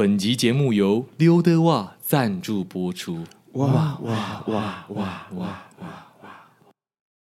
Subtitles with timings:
[0.00, 3.26] 本集节目由溜得袜赞助播出。
[3.52, 3.66] 哇
[4.00, 6.24] 哇哇哇哇哇！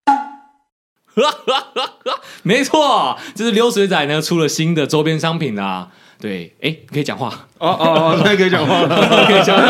[0.05, 5.91] 哈哈哈哈没错，就是溜水仔呢出了新的周边商品啦。
[6.19, 7.27] 对，哎，可以讲话
[7.59, 8.81] 哦哦哦，可以可以讲话，
[9.27, 9.63] 可以讲话。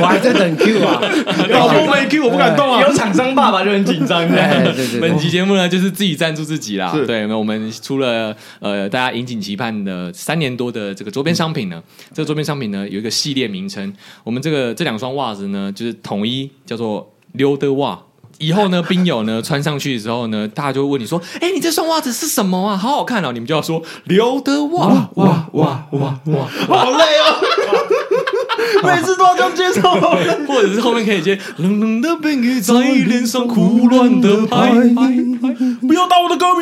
[0.00, 1.00] 我还在等 Q 啊，
[1.48, 2.82] 老婆没 Q 我不敢动啊。
[2.82, 4.26] 有厂商爸爸就很紧张。
[4.28, 6.90] 对对对，本集节目呢就是自己赞助自己啦。
[6.92, 11.80] 是对，那我们出了呃大家引颈期盼的三年多的这个周边商品呢，
[12.12, 13.92] 这个周边商品呢有一个系列名称，
[14.24, 17.96] 我们这个这两双袜子呢就是统一叫做溜的袜。
[18.40, 22.76] 以后呢，冰友呢穿上去的时候呢，大家就会问你说：“哎，你这双袜子是什么啊？
[22.76, 27.36] 好好看哦！”你们就要说“刘德华”，哇哇哇哇哇，好累哦。
[28.82, 29.90] 每次都要这样接受，
[30.46, 34.72] 或者是后面可以接冷冷的冰雨在脸上胡乱的拍，
[35.86, 36.60] 不要打我的歌迷。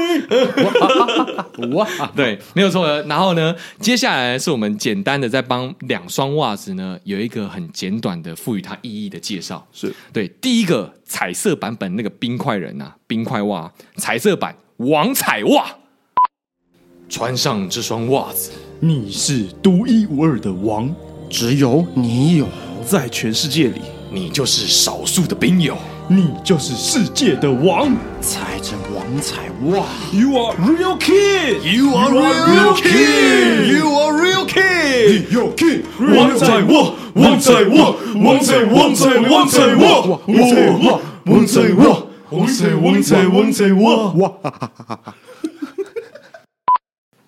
[1.74, 3.02] 哇，对，没有错的。
[3.04, 9.66] 然后呢，接下来是我们简单的在帮两双袜子呢有一个很简短的赋予它意义的介绍。
[9.72, 15.66] 是对，第一个彩色版本那个冰块人啊，冰块袜，彩色版王彩袜，
[17.08, 20.94] 穿上这双袜子，你是独一无二的王。
[21.28, 22.46] 只有你有，
[22.86, 25.76] 在全世界里，你就是少数的兵友，
[26.08, 27.94] 你就是世界的王。
[28.20, 31.60] 踩着王才哇，You are real king.
[31.60, 33.78] You are real king.
[33.78, 35.26] You are real king.
[35.30, 35.82] Real king.
[36.00, 44.12] 王彩袜，王彩袜，王彩，王彩，王彩袜，王彩袜，王彩袜，王彩，王彩，王彩袜。
[44.14, 45.14] 哇哈哈哈哈！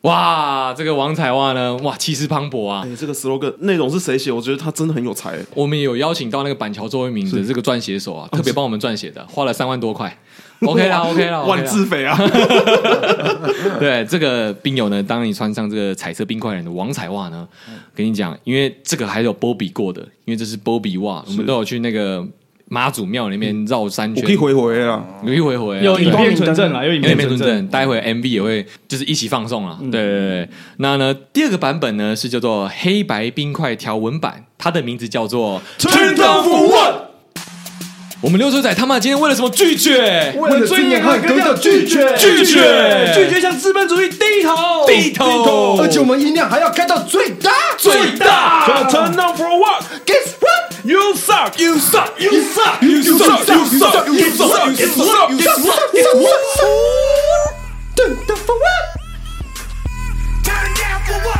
[0.02, 2.82] 哇，这个王彩袜呢，哇，气势磅礴啊！
[2.86, 4.32] 哎，这个 slogan 内容是谁写？
[4.32, 5.38] 我觉得他真的很有才。
[5.54, 10.16] 我们有邀请到那个板桥周慧敏的这个撰写手啊，特别帮我们撰写的，花了三万多块。
[10.62, 12.16] OK 啦，OK 啦，万字肥啊！
[13.78, 17.46] 对，这个冰友呢，当你穿上这个彩色冰块人的王彩袜呢，
[17.94, 22.26] 跟你讲，因为这个还有波比过的，因为这是波比袜，我们都有去那个。
[22.72, 27.66] 妈祖庙里面绕三圈，我可以回回啊，可以回回，有影片存证啊，有影片存证。
[27.66, 29.76] 待会 MV 也会就是一起放送啊。
[29.80, 37.10] 对对对，那呢，第二个版本呢是叫做黑白冰块条纹版，它的名字叫做 Turn Down for What。
[38.22, 40.34] 我们溜水仔他妈今天为了什么拒绝？
[40.38, 45.78] 为了尊严和格调拒绝，拒绝，拒绝向资本主义低头，低头。
[45.80, 48.86] 而且我们音量还要开到最大，最大。
[48.90, 50.34] Turn Down for What？Guess
[50.80, 51.58] what？You suck!
[51.58, 52.18] You suck!
[52.20, 52.82] You suck!
[52.82, 53.46] You suck!
[53.48, 54.08] You suck!
[54.08, 54.72] You suck!
[54.78, 55.30] You suck!
[55.30, 55.92] You suck!
[55.94, 56.68] You suck!
[57.96, 58.96] Turn down for what?
[60.42, 61.38] Turn down for what?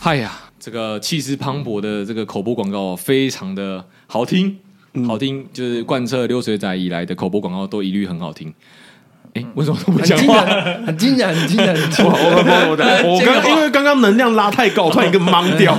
[0.00, 4.58] 嗨呀，这个气势磅礴的这个口播广告非常的好听，
[5.06, 8.54] 好听，就是贯彻溜水仔以来的口播广告都一律很好听。
[9.40, 10.42] 哎，为什么都不讲话？
[10.86, 12.04] 很惊人，很惊人，很惊人！
[12.04, 15.76] 我我我我刚因为刚刚能量拉太高，突然一个懵掉。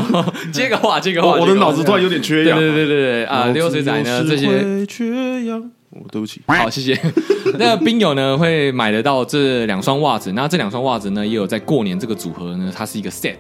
[0.52, 2.58] 接个话，接个话，我的脑子突然有点缺氧。
[2.58, 3.48] 对对对对对啊！
[3.54, 4.26] 六水仔呢？
[4.28, 5.60] 这些缺氧。
[5.92, 6.42] 哦，对不起。
[6.48, 6.98] 好，谢谢。
[7.60, 13.36] 那冰友呢会买得到这两双袜子，那这两双袜子呢也有在过年这个组合呢，它是一个 set。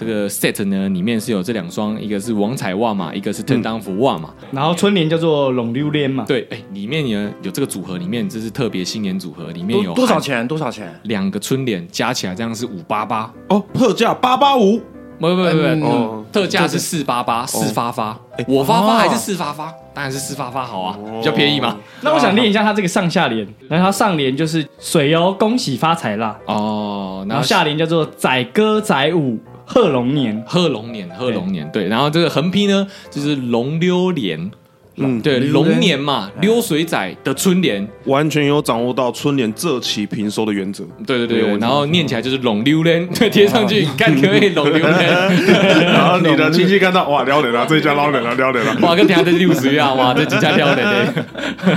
[0.00, 4.32] 这个 set 呢，里面是有这两双，一个是王彩袜嘛，一个是 turn down for what 嘛。
[4.50, 6.24] 然后春联叫做龙溜莲嘛。
[6.26, 10.48] 对，哎，里面呢有这个组合，里面这是特别新年组合，里面有多少钱？
[10.48, 10.98] 多少钱？
[11.02, 14.80] 两个春联加起来这样是五八八哦，特价八八五。
[15.20, 18.18] 不不不不，哦，特价是四八八，四发发。
[18.48, 19.72] 我发发还是四发发？
[19.92, 21.76] 当然是四发发好啊，比较便宜嘛。
[22.00, 26.36] 那我想练一下它这个上下联，然后它上联就是水哦，恭喜发财啦。
[26.46, 29.38] 哦，然后下联叫做载歌载舞。
[29.72, 34.50] 贺龙年，贺龙年，贺龙年，对，然后这个横批呢，就是龙溜莲，
[35.00, 45.08] 嗯，对，龙年嘛，溜水仔的春联，完全有掌握到春联这期平收的原则，对对对，然后念起来就是龙溜莲， 对，贴上去看可以龙溜莲，
[45.92, 51.24] 然后你的亲戚看到哇，撩人了，这一家撩人了，撩人了，哇，跟底下这六十样，哇，这几家撩人的，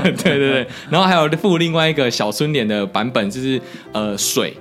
[0.24, 3.60] 对对对，然后还有附另外一个小春联的版本，就是
[3.92, 4.54] 呃水。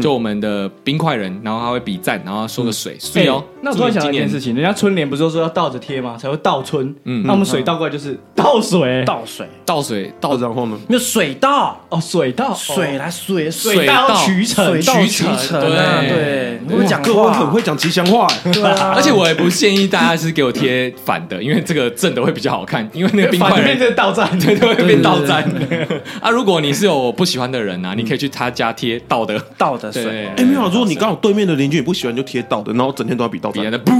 [0.00, 3.42] 就我们的冰块人，然后他会比赞，然后说个水水哦。
[3.62, 6.16] 那我突然想到一件事情，人家春联不是说要倒着贴吗？
[6.18, 6.94] 才会倒春。
[7.04, 10.78] 嗯，那我们水倒过来就是倒水，倒水，倒水，倒然后呢？
[10.88, 15.60] 没有水倒哦，水倒水来水水到渠成，水到渠成。
[15.60, 18.92] 对对，我讲各位很会讲吉祥话，对啊。
[18.96, 25.42] 而且我也不建议大家是给我贴反的，因为这个正的会比较好看，因为那个冰块人变倒站， 对，会变倒赞。
[26.22, 29.79] 啊，如果你是有不喜欢的人啊，你可以去他家贴倒的倒。
[29.80, 33.90] 的水，哎，没有，如果你刚好对面的邻居你不喜欢，就贴倒的，然后整天都要比倒站的，不，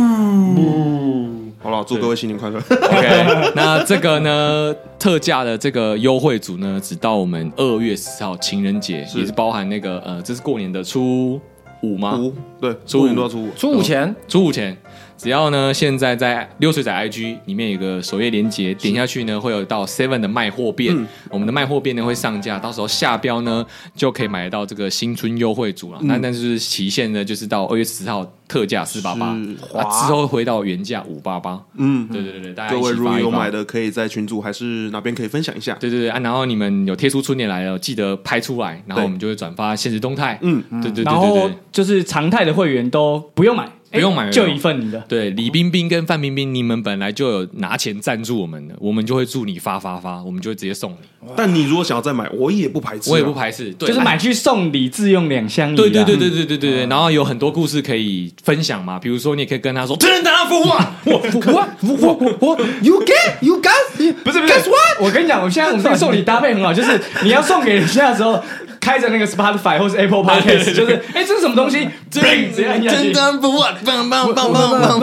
[1.63, 2.59] 好了，祝各位新年快乐。
[2.59, 11.41] OK， 那这个呢，特价的这个优惠组呢，只到我们二月十号情人节，也是包含那个呃，这是过年的初
[11.83, 12.17] 五吗？
[12.19, 13.01] 五对，初五。
[13.03, 13.51] 过年都要初五。
[13.57, 14.15] 初五前？
[14.27, 14.77] 初五前，
[15.21, 25.99] 只要呢现在在溜水仔 IG 里面有个首页连接，点下去呢会有到 Seven 的卖货店，嗯我们的卖货店呢会上架，到时候下标呢就可以买得到这个新春优惠组了。
[26.05, 29.27] 那、但是期限呢就是到二月十号特价四八八，
[29.75, 31.63] 啊之后回到原价五八八。
[31.77, 35.75] 嗯，对对对对，大家各位如果有买的，可以在群组还是哪边可以分享一下。
[35.75, 40.39] 对对对啊，然后你们有贴出春联来了，记得拍出来，然后我们就会转发现实动态。
[40.41, 41.55] 嗯，对对对然后对对。
[41.71, 45.03] 就是常态的会员都不用买，不用买哎就一份你的。
[45.09, 53.13] 对，李冰冰跟范冰冰，你们本来就有拿钱赞助我们的，我们就会祝你发发发，我们就会直接送你，但你如果想要再买，我也不排斥啊。
[53.13, 55.77] 我也不排斥，对就是买去送礼自用两相宜啊。
[55.77, 65.01] 对对对对对对对对，然后有很多故事可以分享嘛，比如说你也可以跟他说，真的服啊，我我我我我，You get you got，不是不是 Guess what？
[65.01, 68.43] 我跟你讲，我现在我们这个送礼搭配很好，就是你要送给人家的时候，
[68.81, 73.13] 开着那个 Spotify 或是 Apple Podcast，就是哎，这是什么东西？Bing，直接按下去。
[73.41, 75.01] 服啊，棒棒棒棒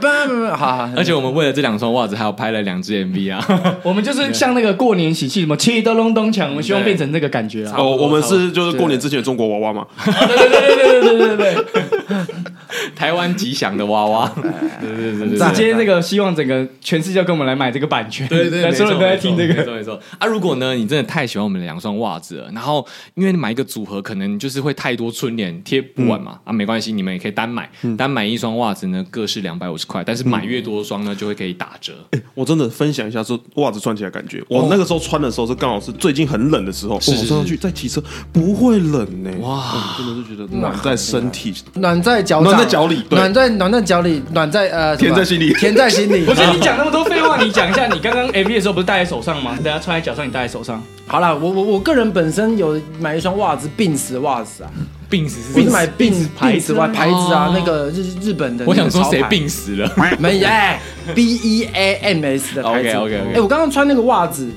[0.00, 0.56] 棒！
[0.56, 3.44] 好好，而且我们为了这两双袜子，还有拍了两支 MV 啊，
[3.82, 7.74] 我们就是像那个过年喜气什么七咚隆咚锵，我们希望变成这个感觉啊。
[7.76, 9.86] 哦，我们是就是过年之前的中国娃娃嘛。
[10.04, 11.95] 对对对对对对对对对。
[12.94, 14.32] 台湾吉祥的娃娃，
[14.80, 19.64] 对对对对对，直接这个希望整个全世界跟我们来买这个版权，对对， 所有人都在听这没个。
[19.64, 20.00] 错没错。
[20.18, 20.26] 啊！
[20.26, 27.68] 如果呢，你真的太喜欢我们的两双袜子了，然后因为你买一个组合，可能就是会太多春联贴不完嘛、啊，没关系，你们也可以单买，
[27.98, 31.92] 单买一双袜子呢，各是两百五十块，但是买越多双呢，就会可以打折。
[32.34, 39.30] 我真的分享一下这袜子穿起来感觉，我那个时候穿的时候是刚好是最近很冷的时候，我穿上去再骑车不会冷呢。
[39.40, 39.56] 哇。
[39.56, 46.24] 哇，真的是觉得暖在身体，暖在脚掌，暖在脚里暖在暖在脚里，暖在呃，甜在心里甜在心里。
[46.24, 49.56] 不是你讲那么多废话，你讲一下，你刚刚 MV 的时候不是戴在手上吗？
[49.62, 50.82] 等下穿在脚上，你戴在手上。
[51.06, 54.70] 好了，我我我个人本身有买一双袜子，Beams 的袜子啊，
[55.08, 58.64] 病死我是买 Beams 牌子外牌子啊哦，那个日日本的。
[58.66, 59.22] 我想说谁？
[59.30, 59.88] 病死了？
[60.18, 60.80] 没哎
[61.14, 62.88] ，B E A M S 的牌子。
[62.88, 64.48] OK，OK，OK 哎，我刚刚穿那个袜子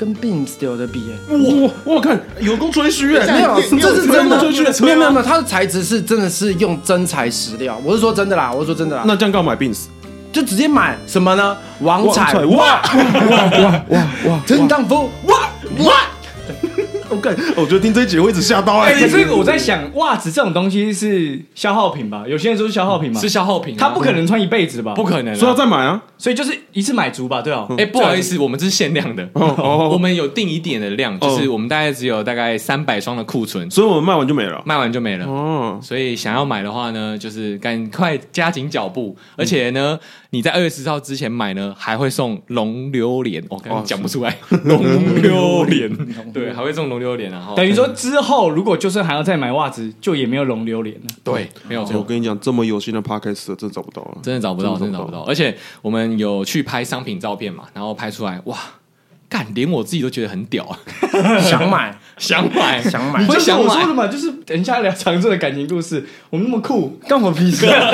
[0.00, 9.80] 跟 Beams 有的比，欸，哇，我看有够吹嘘哎，没有，这是真的吹嘘的，没有没有没有，它的材质是真的是用真材实料，我是说真的啦，我是说真的啦，那这样干嘛买 Beams？
[10.32, 11.54] 就直接买什么呢？
[11.80, 12.80] 王彩哇哇
[13.30, 14.40] 哇哇哇！
[14.46, 15.36] 陈当夫，哇
[15.80, 15.92] 哇！
[17.14, 19.08] 我感，我觉得听这一集会一直吓到哎、哎。
[19.08, 22.24] 所以我在想，袜子这种东西是消耗品吧？
[22.26, 24.94] 有些人说是消耗品嘛，是消耗品、啊，他不可能穿一辈子吧？
[24.94, 26.00] 不可能、啊，说要再买啊？
[26.16, 27.42] 所以就是一次买足吧？
[27.42, 27.66] 对哦。
[27.76, 34.62] 哎、不好意思，我们这是限量的，哦哦我们有定一点的量，就是我们大概只有大概三百双的库存，所以我们卖完就没了。
[34.64, 35.26] 卖完就没了。
[35.26, 39.98] 哦，所以想要买的话呢，就是赶快加紧脚步，而且呢，
[40.32, 43.42] 你在二月十号之前买呢，还会送龙榴莲。
[43.48, 44.80] 我刚刚讲不出来， 龙
[45.20, 45.92] 榴莲，
[46.32, 47.52] 对，还会送龙榴莲啊。
[47.56, 51.02] 等于说之后如果就算还要再买袜子，就也没有龙榴莲了。
[51.24, 51.98] 对，没有错。
[51.98, 55.22] 我跟你讲，这么有心的 Podcast 真的找不到了，真的找不到，真的找不到。
[55.22, 58.56] 而且我们有去拍商品照片嘛，然后拍出来，哇，
[59.28, 60.78] 干，连我自己都觉得很屌啊，
[61.42, 63.64] 想买 想买，想买会就是想买。
[63.64, 67.90] 我说的嘛，就是等一下聊长春的感情故事，我们那么酷，干我屁事啊！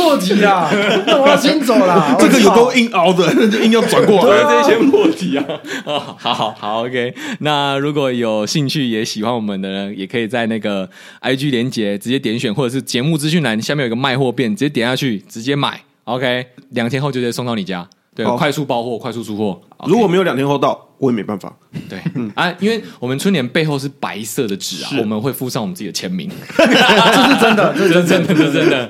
[0.00, 0.70] 破题啦，
[1.06, 2.16] 那我要先走啦。
[2.18, 3.30] 这个有够硬熬的，
[3.62, 4.62] 硬要转过来。
[4.64, 5.44] 这些破题啊！
[5.84, 7.14] 哦，好好好，OK。
[7.40, 10.88] 那如果有兴趣也喜欢我们的人，也可以在那个
[11.20, 15.80] IG 连接直接点选，或者是节目资讯栏下面有个卖货变，直接点下去直接买。
[16.04, 17.86] OK，两天后就直接送到你家。
[18.24, 19.60] 对，快速包货，快速出货。
[19.86, 21.50] 如果没有两天后到，我也没办法。
[21.88, 21.98] 对，
[22.34, 26.30] 啊，因为我们春联背后是白色的纸啊，我们会附上我们自己的签名。
[26.56, 28.86] 这是真的，这是真的，这是真的。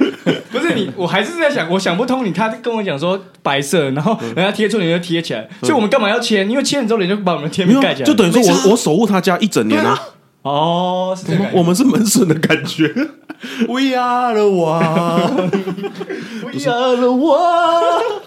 [0.50, 2.32] 不是你，我还是在想，我想不通你。
[2.32, 6.50] 他跟我讲说白色，然后人家贴春联就贴起来，所以我们干嘛要签？
[6.50, 9.96] 因为签了之后，人就把我们的签没有名盖起来，就等于说我我守护他家一整年啊。
[10.42, 11.14] 哦，
[11.52, 12.88] 我们是门神的感觉。
[13.68, 18.22] We are the one，We are the one。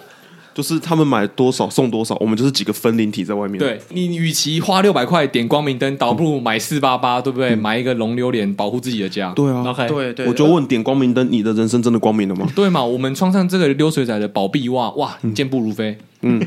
[0.53, 3.57] 就是他们买多少送多少，我们就是几个分灵体在外面。
[3.57, 7.55] 对你，与其花六百块点光明灯，倒不如买四八八，对不对？
[7.55, 9.31] 买一个龙榴莲，保护自己的家。
[9.33, 10.27] 对啊，OK，对对。
[10.27, 12.47] 我就问点光明灯，你的人生真的光明了吗？
[12.55, 12.83] 对嘛？
[12.83, 15.97] 我们穿上这个溜水仔的宝臂袜，哇，健步如飞，嗯，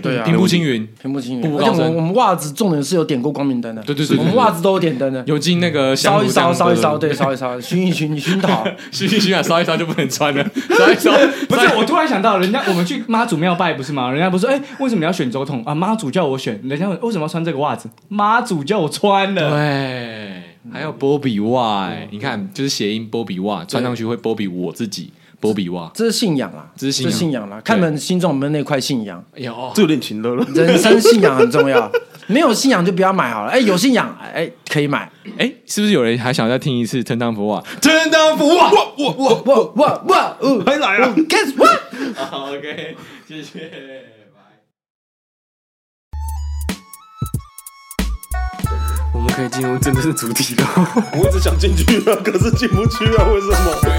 [0.02, 1.52] 对啊，平步青云，平步青云。
[1.52, 8.66] 我们我们袜子重点是有点过光明灯的，对对对对我们袜子都有点灯的，有进那个烧一烧，烧一烧，对，烧一烧，熏一熏，你熏陶。
[8.90, 10.42] 熏一熏啊，烧一烧就不能穿了，
[10.76, 11.12] 烧一烧
[11.49, 14.11] 不是，我突然想到，人家我们去妈祖庙拜不是吗？
[14.11, 15.75] 人家不是说，哎、为什么你要选总统啊？
[15.75, 17.88] 妈祖叫我选，人家问为什么要穿这个袜子？
[18.09, 19.50] 妈祖叫我穿的。
[19.50, 20.42] 对，
[20.73, 29.23] 还有波比袜，你看，就是谐音波比袜，穿上去会波比我自己，波比袜，这是信仰啦，这是信仰信仰啦，看你们心中有没有那块信仰。
[29.35, 30.47] 哎呦，这有点情勒了。
[30.55, 31.90] 人生信仰很重要，
[32.26, 33.50] 没有信仰就不要买好了。
[33.50, 35.11] 哎，有信仰，哎，可以买。
[35.38, 37.61] 哎，是不是有人还想再听一次《藤堂福袜》？
[37.81, 38.71] 真当福啊！
[38.73, 40.37] 我我我哇哇哇！
[40.40, 41.14] 哦，还来了。
[41.14, 41.81] Guess what？
[42.14, 42.97] 好，OK，
[43.28, 43.71] 谢谢，
[44.35, 44.40] 拜。
[49.12, 50.66] 我们可以进入真正的主题了。
[51.19, 53.96] 我一直想进去啊，可是进不去啊，为什么？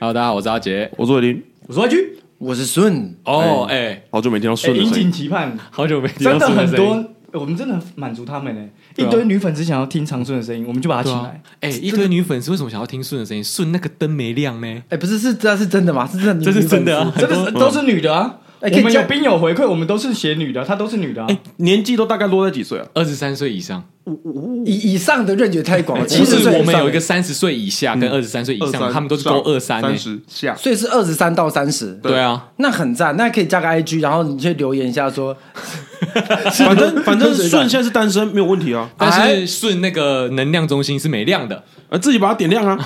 [0.00, 0.88] Hello，大家好，我是阿杰。
[0.96, 1.96] 我是伟林，我说一句，
[2.38, 5.10] 我是顺，哦，哎，好久没听到顺的声音颈。
[5.10, 7.02] 期盼，好久没听到真的顺声音很
[7.32, 8.64] 多，我们真的满足他们呢。
[8.94, 13.42] 一啊堆女粉丝想要听长顺的声音，我们就把他对啊请来。，哎，一堆女粉丝为什么想要听顺的声音？
[13.42, 14.82] 顺那个灯没亮呢？
[14.88, 16.06] 哎，不是，是这是真的吗？
[16.06, 18.36] 是真的，这是真的啊，这个都是女的啊。
[18.60, 21.26] 哎可以我们有兵友回馈，我们都是写女的，她都是女的啊。
[21.28, 22.86] 哎，年纪都大概落在几岁啊？
[22.94, 23.84] 二十三岁以上，
[24.64, 29.78] 以以上的认觉太广了， 其实我们有一个三十岁以下跟二十三岁以上，他们都是勾二三。
[29.98, 30.54] 十下。
[30.54, 35.36] 所以是二十三到三十，对啊，那很赞，那可以加个 IG，然后你去留言一下说，
[36.52, 38.88] 反正反正顺现在是单身，没有问题啊。
[38.96, 42.78] 但是顺那个能量中心是没亮的，呃，自己把它点亮啊。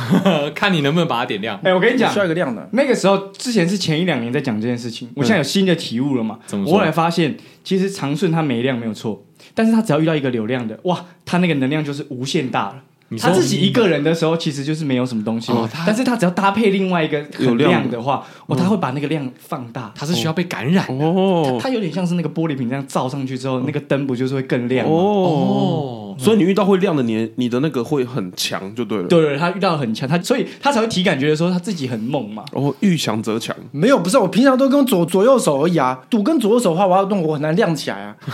[0.55, 1.59] 看你能不能把它点亮。
[1.63, 6.39] 哎，我跟你讲需，要一个亮的，那个时候之前是前一两年在讲这件事情，我现在有新的体悟了嘛？
[6.47, 9.23] 怎么我后来发现，其实长顺它没量没有错，
[9.55, 12.83] 但是他只要遇到一个流量的，哇，他那个能量就是无限大了。
[13.19, 19.93] 他自己一个人的时候，其实就是没有什么东西哦他但是他只要搭配另外一个很有量亮的话，哦，他会把那个量放大。
[19.95, 24.93] 他是需要被感染的哦它有点像是那个玻璃瓶这样照上去之后，那个灯不就是会更亮吗？
[24.95, 26.17] 哦，哦。
[26.19, 29.05] 所以你遇到会亮的你，你的那个会很强，就对了。
[29.09, 32.45] 对对，他遇到很强，他所以他才会体感觉得说他自己很猛嘛。
[32.53, 33.57] 哦，遇强则强。
[33.71, 38.17] 没有，不是我平常都跟左左右手而已啊，赌跟左右手的话，我要弄我很难亮起来啊，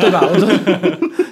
[0.00, 0.22] 对吧？
[0.30, 0.46] 我说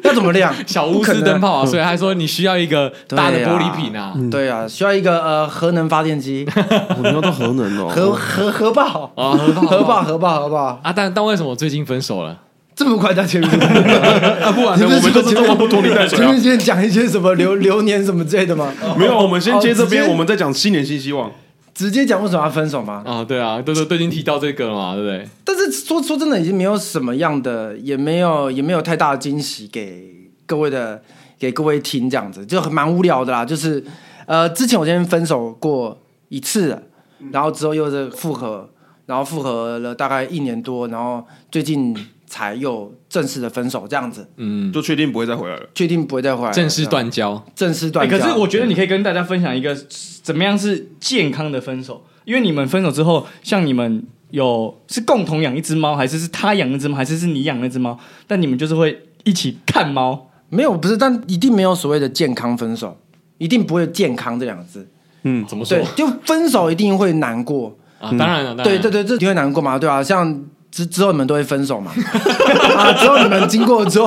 [0.04, 0.52] 要怎么亮？
[0.66, 4.12] 小钨丝灯泡啊，所以他说你需要一个大的玻璃瓶啊。
[4.30, 6.47] 对啊，需要一个呃核能发电机，
[6.97, 7.88] 我们要到核能哦。
[7.88, 10.92] 核核核爆，啊，核爆核爆，核爆，核爆，啊！
[10.95, 12.37] 但但为什么最近分手了？
[12.75, 13.50] 这么快就前面？
[13.50, 16.40] 啊，不然呢我们都是这么不拖泥带水啊前面。
[16.40, 18.73] 先讲一些什么流流年什么之类的吗？
[18.97, 21.30] 没有，我们先接这边，我们再讲新年新希望。
[21.81, 23.03] 直接讲为什么要分手吗？
[23.07, 25.27] 啊，对啊，都都都已经提到这个了嘛，对不对？
[25.43, 31.01] 但是说说真的，已经没有什么样的，也没有也没有太大的惊喜给各位的，
[31.39, 33.47] 给各位听，这样子就很蛮无聊的啦。
[33.47, 33.83] 就是
[34.27, 36.79] 呃，之前我先分手过一次，
[37.33, 38.69] 然后之后又是复合，
[39.07, 41.97] 然后复合了大概一年多，然后最近
[42.31, 45.69] 才又正式的分手，这样子，嗯，就确定不会再回来了。
[45.75, 47.35] 确定不会再回来了，正式断交。
[47.35, 48.17] 欸正式断交。
[48.17, 49.77] 可是我觉得你可以跟大家分享一个
[50.23, 57.99] 怎么样是健康的分手，因为你们分手之后，像你们有是共同养一只猫，还是是他养一只猫，还是是你养那只猫？
[58.29, 60.31] 但你们就是会一起看猫。
[60.49, 62.97] 没有不是，但一定没有所谓的健康分手，
[63.39, 64.89] 一定不会健康这两个字。
[65.25, 67.77] 嗯，怎么说对，就分手一定会难过。
[68.01, 68.11] 啊？
[68.19, 71.93] 当然了，当然对对对，这一定会难过嘛，对啊，像之之后你们都会分手嘛，
[72.77, 74.07] 啊，之后你们经过之后，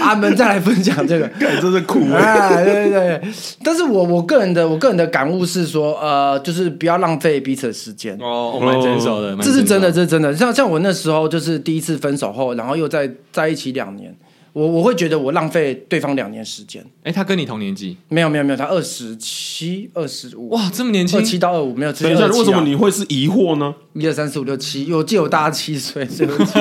[0.00, 2.22] 啊，你们再来分享这个， 看真是酷哎。
[2.22, 3.22] 哎，对对对，
[3.62, 8.16] 但是我我个人的我个人的感悟是说，呃，就是不要浪费彼此的时间。
[8.20, 10.34] 哦，我蛮成熟的，蛮这是真的，这是真的。
[10.34, 14.16] 像像我那时候就是第一次分手后，然后又在在一起两年，
[14.54, 16.82] 我我会觉得我浪费对方两年时间。
[17.04, 21.92] 哎，他跟你同年纪，没有没有没有，他二十七、二十五，哇，这么年轻二七到二五没有。
[21.92, 23.74] 等一下，27啊为什么你会是疑惑呢？
[23.94, 24.92] 一二三四五六七？
[24.92, 26.52] 我记得我大他七岁，所以我记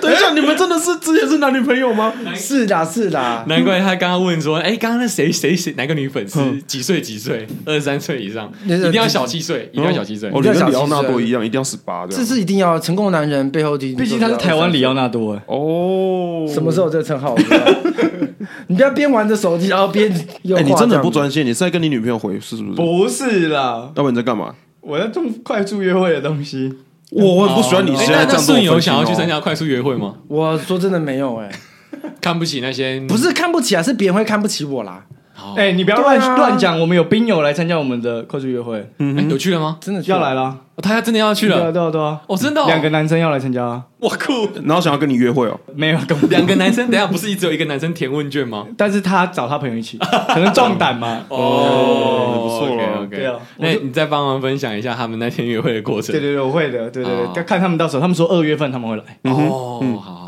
[0.00, 2.12] 等一下，你们真的是之前是男女朋友吗？
[2.34, 3.44] 是的，是的。
[3.46, 7.46] 难怪他刚刚问说，哎，刚刚那谁谁谁哪个女粉丝几岁几岁？
[7.66, 10.28] 二十三岁以上，一定要小七岁，一定要小七岁。
[10.30, 12.24] 哦，你跟里奥纳多一样，一定要十八的这。
[12.24, 15.42] 是一定要成功的男人背后，毕毕竟他是台湾里奥纳多哎。
[15.46, 17.36] 哦，什么时候有这个称号？
[18.68, 20.10] 你不要边玩着手机，然后边
[20.42, 22.76] 又哎，你真的不画专心，你是在跟你女朋友回是不是？
[22.76, 24.54] 不是啦，要不然你在干嘛？
[24.82, 26.72] 我在做快速约会的东西。
[27.10, 28.54] 我我很不喜欢你哎现在这样做。
[28.54, 29.28] 那那顺有想要去参？
[29.28, 30.16] 加快速约会吗？
[30.28, 31.50] 我说真的没有哎、
[32.20, 35.04] 看不起那些不是看不起啊，是别人会看不起我啦。
[35.42, 39.78] 好哎，你不要乱啊乱讲，我们有兵友来参加我们的快速约会，哎有去了吗？
[39.80, 40.42] 真的要来了。
[40.42, 41.72] 哦他真的要去对啊了？
[41.72, 43.82] 对啊对啊，哦，真的哦两个男生要来参加啊。
[44.00, 44.48] 我酷！
[44.64, 45.60] 然后想要跟你约会哦。
[45.76, 48.66] 没有，根本两个男生，等一下不是只有一个男生填问卷吗？
[48.76, 49.98] 但是他找他朋友一起，
[50.32, 51.20] 可能壮胆嘛。
[51.28, 56.20] 哦，不错了 OK，对啊那你再帮忙分享一下他们那天约会的过程对。
[56.20, 59.02] 对对，我会的，对对哦对，看他们到时候，他们说二月份他们会来。
[59.30, 60.21] 哦，好好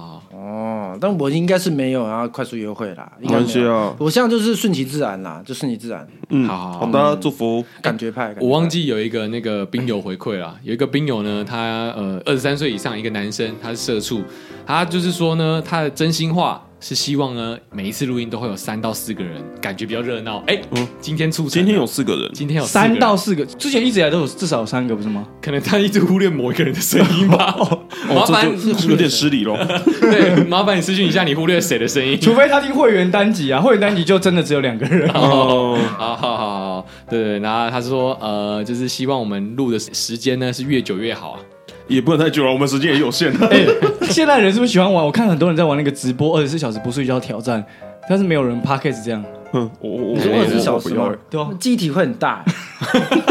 [1.00, 3.96] 但我应该是没有然后快速约会啦，应没关该没有系啊。
[3.98, 7.64] 我现在就是顺其自然啦，就顺其自然，嗯，好好的，祝福。
[7.82, 8.26] 感觉派。
[8.26, 14.22] 感觉派我忘记有一个那个兵友回馈啦，有一个兵友呢，他呃二十三岁以上一个男生，他是社畜，
[14.66, 20.42] 他就是说呢，他的真心话是希望呢每一次录音都会有三到四个人，感觉比较热闹。
[20.46, 25.26] 哎，嗯今天促成今天有四个人，今天有三到四个，之前一直以来都有至少有三个，不是吗？
[25.40, 27.54] 可能他一直忽略某一个人的声音吧。
[27.58, 28.48] 哦 麻哦，烦
[28.88, 29.56] 有点失礼咯。
[30.00, 32.20] 对，麻烦你私讯一下，你忽略谁的声音？
[32.20, 35.08] 除非他听会员单集啊，会员单集就真的只有两个人。
[35.14, 41.40] 哦，好好好好，对对，然后他说，呃，就是希望我们录的时间呢是越久越好啊。
[41.88, 43.32] 也不能太久了，我们时间也有限。
[43.50, 43.64] 哎、
[44.10, 45.04] 现在人是不是喜欢玩？
[45.04, 47.64] 我看很多人在玩那个直播二十四小时不睡觉挑战，
[48.08, 49.22] 但是没有人 podcast 这样，
[49.52, 51.18] 嗯，我我我二十四小时吗我不要欸？
[51.30, 52.44] 对啊，肌体会很大，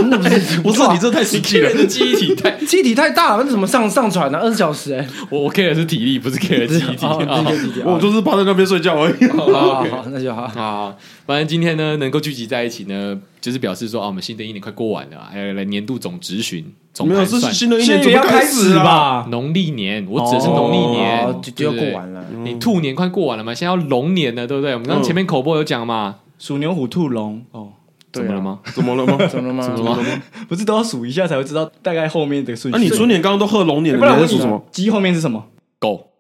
[0.10, 1.70] 那 不是不是你这太实际了。
[1.86, 4.40] 记忆体太，记忆体太大了，那怎么上上传呢？
[4.40, 7.82] 二十小时哎，我我 care 的是体力，不是 care 的记忆体。
[7.86, 9.28] 我就是趴在那边睡觉而已。
[9.28, 10.44] 好好好，那就好。
[10.44, 10.96] 啊，
[11.26, 17.26] 反正今天呢能够聚集在一起呢，就是表示说啊，我们新的一年快过完了啊，还有来年度总质询、总没有。
[17.26, 19.28] 是新的一年要开始吧？
[19.30, 22.24] 农历年，我指的是农历年，哦就就要过完了。
[22.44, 24.74] 你兔年快过完了嘛，现在要龙年了，对不对？
[24.74, 27.70] 我们刚刚前面口播有讲嘛，鼠牛虎兔龙哦，
[28.14, 28.60] 怎么了吗？
[28.74, 29.18] 怎么了吗？
[29.28, 29.64] 怎么了吗？
[29.76, 30.22] 怎么了吗？
[30.48, 32.78] 不是都要数一下才会知道大概后面的顺序？
[32.78, 34.64] 那你猪年刚刚都喝龙年你在数什么？
[34.72, 35.44] 鸡后面是什么？
[35.80, 36.12] 狗，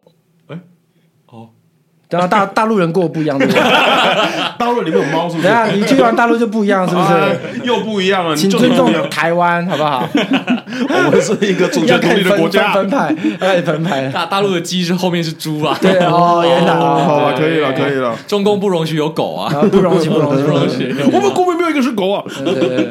[2.13, 3.62] 等下大 大陆人过得不一样，对不对？
[4.60, 5.48] 大陆里面有猫是不是？
[5.48, 7.62] 等下你去完大陆就不一样，是不哎是？
[7.65, 9.10] 又不一样了，你就请尊重。
[9.10, 10.08] 台湾，好不好？
[10.13, 12.72] 我们是一个主权独立的国家。
[12.74, 14.08] 分分派，要开始分派。
[14.10, 18.15] 大大陆的鸡是后面是猪啊，对哦，原来哦，好哦，了，可以了，可以了。
[18.27, 20.96] 中共不容许有狗啊不容许，不容许，不容许。
[21.12, 22.24] 我们国民没有一个是狗啊。
[22.46, 22.86] 对对对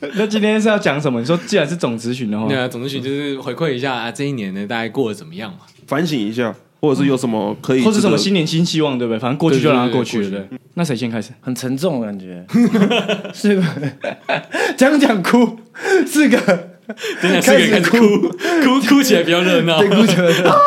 [0.00, 1.20] 对那今天是要讲什么？
[1.20, 5.58] 你说既然是总咨询的话对，啊，总咨询就是回馈一下啊，这一年呢大概过得怎么样嘛？
[5.86, 6.54] 反省一下，
[6.84, 9.18] 或者是有什么可以，或者什么新年新希望，对不对？
[9.18, 10.58] 反正过去就让它过去了，对对对。
[10.74, 11.30] 那谁先开始？
[11.40, 12.44] 很沉重的感觉，
[13.32, 13.74] 是吧？
[14.76, 15.58] 讲讲哭，
[16.06, 16.36] 四个
[17.22, 17.98] 真的是个开始哭
[18.62, 19.78] 哭哭起来比较热闹。
[19.78, 20.60] 对哭着的。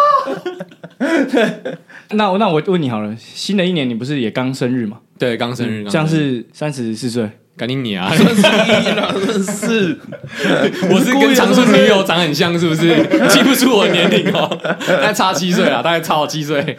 [2.11, 4.99] 那我那我问你好了，新的一年你不是也刚生日吗？
[5.19, 8.07] 对，刚生日，这样是三十四岁，赶紧你啊！
[8.13, 9.97] 是
[10.91, 12.95] 我是跟长春女友长很像，是不是？
[13.29, 14.47] 记不住我年龄哦，
[14.87, 16.77] 大概差七岁啊，大概差我七岁。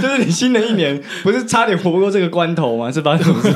[0.00, 2.92] 就是你新的一年不是差点活不过这个关头吗？
[2.92, 3.54] 是发生什么事？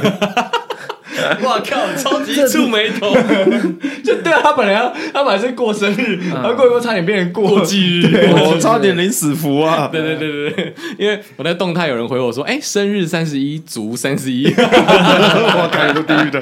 [1.42, 3.14] 哇靠，超级触眉头，
[4.04, 8.30] 就对啊，他本来要他本来是过生日，然后过一过差点变成过过忌日。
[8.32, 9.88] 我差点临死符啊！
[9.90, 14.46] 对对对对对，因为我在动态有人回我说，哎，生日三十一，足三十一。
[14.46, 16.40] 我感觉都地狱的。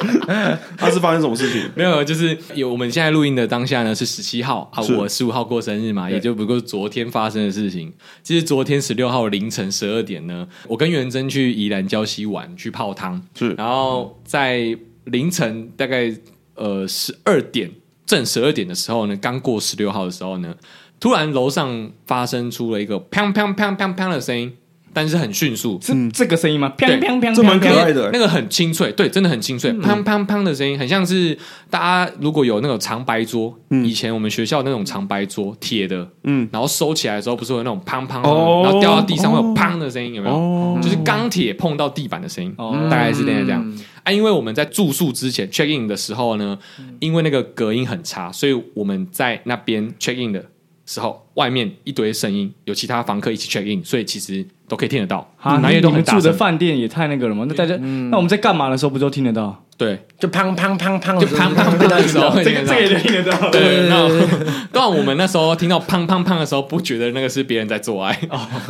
[0.76, 1.62] 他是发生什么事情？
[1.74, 7.92] 没有，就是有我们现在录音的当下呢是十七号啊，我十五号过生日嘛，也就不过昨天发生的事情。
[8.22, 16.12] 其实昨天十六号凌晨十二点呢，我跟元珍去宜兰礁溪玩，去泡汤，是然后在凌晨大概
[16.54, 17.70] 呃十二点
[18.06, 20.54] 正十二点的时候呢，刚过十六号的时候呢，
[20.98, 24.52] 突然楼上发生出了一个砰砰砰砰砰的声音，
[24.92, 26.72] 但是很迅速，是这个声音吗？
[26.78, 27.00] 对。
[27.00, 28.10] 砰砰砰，这蛮可砰爱的。
[28.12, 31.36] 那个很清脆，对，真的很清脆，砰砰砰的声音，很像是
[31.68, 38.62] 大家如果有那种长白桌，以前我们学校那种长白桌铁的，嗯，然后收起来的时候，不是会有那种砰砰，哦。
[38.64, 40.34] 然后掉到地上会有砰的声音，有没有？
[40.34, 40.78] 哦。
[40.80, 42.88] 就是钢铁碰到地板的声音，哦。
[42.90, 43.46] 大概是那样。
[43.46, 43.78] 这样。
[44.04, 46.58] 啊，因为我们在住宿之前 check in 的时候呢，
[47.00, 50.50] 因为那个隔音很差，所以我们在那边 check in 的
[50.86, 56.34] 时候，外面一堆声音，有其他房客一起 check in，所以其实都可以听得到，啊，哪里你你们住的都很大声。
[56.34, 57.44] 饭店也太那个了嘛？
[57.48, 57.76] 那大家，
[58.10, 59.62] 那我们在干嘛的时候不就听得到？
[59.76, 62.80] 对，就砰砰砰砰，就砰砰砰的时候这个这个。
[62.80, 63.50] 也听得到。
[63.50, 64.08] 对，那
[64.70, 68.16] 当然我们那时候听到砰砰砰的时候，不觉得那个是别人在做爱，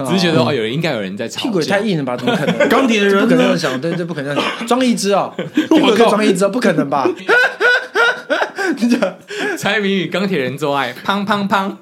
[0.07, 1.42] 只是觉得哦，有人应该有人在吵架。
[1.42, 2.16] 屁股也太硬了吧？
[2.16, 2.57] 怎么可能？
[2.70, 3.59] 钢铁人不可能？
[3.59, 4.35] 想，对对，不可能。
[4.66, 7.07] 装一只 哦，屁股可以装一只哦，不可能吧？
[9.57, 11.73] 猜谜语，钢铁人做爱，砰砰砰，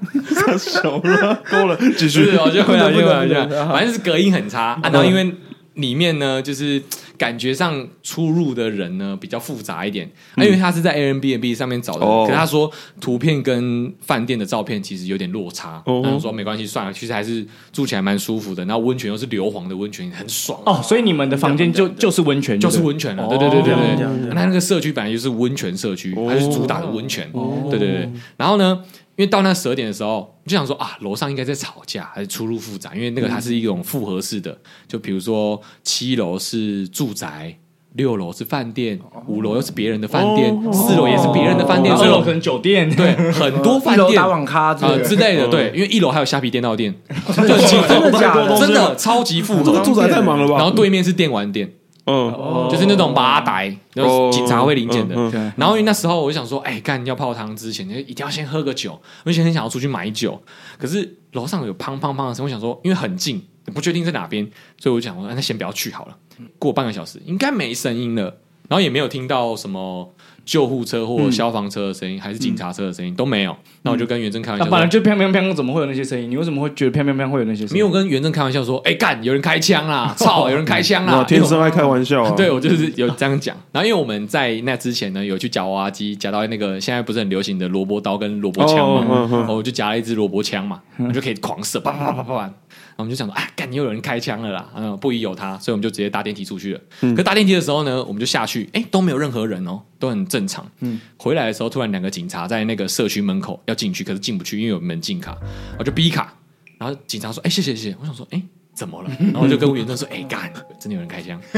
[0.58, 2.36] 熟了， 够了，继是续。
[2.36, 4.80] 哦，就回来不能就回来不能就回来，反正是隔音很差啊。
[4.84, 5.34] 然后因为
[5.74, 6.80] 里面呢，就是
[7.22, 12.24] 感觉上出入的人呢比较复杂一点，啊，因为他是在 Airbnb 上面找的，哦。
[12.26, 12.68] 可是他说
[13.00, 16.00] 图片跟饭店的照片其实有点落差，哦。
[16.02, 18.64] 然后说没关系，算了，其实还是住起来蛮舒服的。
[18.64, 20.60] 然后温泉又是硫磺的温泉，很爽。
[20.66, 22.82] 哦，所以你们的房间就就是温泉，就是对？
[22.82, 27.30] 不对温泉了，对对对对对那那个社区本来就是温泉社区，哦它是主打的温泉，
[27.70, 28.10] 对对对。
[28.36, 28.82] 然后呢，
[29.16, 34.56] 因为到那十二点的时候，我就想说啊，楼上应该在吵架，还是出入复杂，因为那个它是一种复合式的，
[34.88, 37.56] 就比如说七楼是住宅。
[37.94, 44.08] 六楼是饭店，五楼又是别人的饭店，四楼也是别人的饭店，所以楼可能酒店，对很多饭店。
[44.08, 45.04] 一楼打网咖之啊类的。
[45.04, 46.94] 之类的，对，因为一楼还有虾皮电脑店，
[47.26, 48.58] 就 真的假的？
[48.58, 50.56] 真的超级复合，这个住宅太忙了吧？
[50.56, 51.70] 然后对面是电玩店。
[52.04, 55.14] 嗯，就是那种麻袋，然后警察会临检的。
[55.56, 59.00] 然后因为那时候我就想说，哎，干要泡汤之前，就一定要先喝个酒。
[59.24, 60.42] 我以前很想要出去买酒，
[60.78, 63.40] 可是楼上有砰砰砰的声，我想说，因为很近，
[63.72, 64.44] 不确定在哪边，
[64.78, 66.16] 所以我就想说，那先不要去好了。
[66.58, 68.32] 过半个小时，应该没声音了，然
[68.74, 70.14] 后也没有听到什么。
[70.44, 73.56] 救护车或消防车的声音，嗯、还是警察车的声音、嗯、都没有。
[73.82, 76.28] 那我就跟元正开玩笑，本来就砰砰砰，怎么会有那些声音？
[76.28, 77.76] 你为什么会觉得砰砰砰会有那些声音？
[77.76, 80.12] 因为我跟元正开玩笑说：“哎、欸，干，有人开枪啦！
[80.18, 82.30] 操，有人开枪啦！”天生爱开玩笑、啊。
[82.36, 83.56] 对，我就是有这样讲。
[83.70, 92.52] 然后因为我们在那之前呢，有去夹娃娃机，夹到那个现在不是很流行的萝卜刀跟萝卜枪嘛，我就夹了一支萝卜枪嘛，我就可以狂射，啪啪啪啪啪。
[92.92, 94.68] 然后我们就想说，哎，干，又有人开枪了啦！
[94.76, 96.80] 嗯，不疑有他，所以我们就直接搭电梯出去了。
[97.00, 100.70] 嗯、可搭电梯的时候呢，我们就下去，哎，都没有任何人哦，都很正常。
[100.80, 105.36] 嗯，回来的时候，突然两个警察在那个社区门口要进去，可是进不去，因为有门禁卡，
[105.78, 106.34] 我就逼卡。
[106.78, 107.96] 然后警察说，哎，谢谢谢谢。
[107.98, 108.42] 我想说，哎，
[108.74, 109.10] 怎么了？
[109.18, 111.40] 然后我就跟吴元正说，哎，干，真的有人开枪。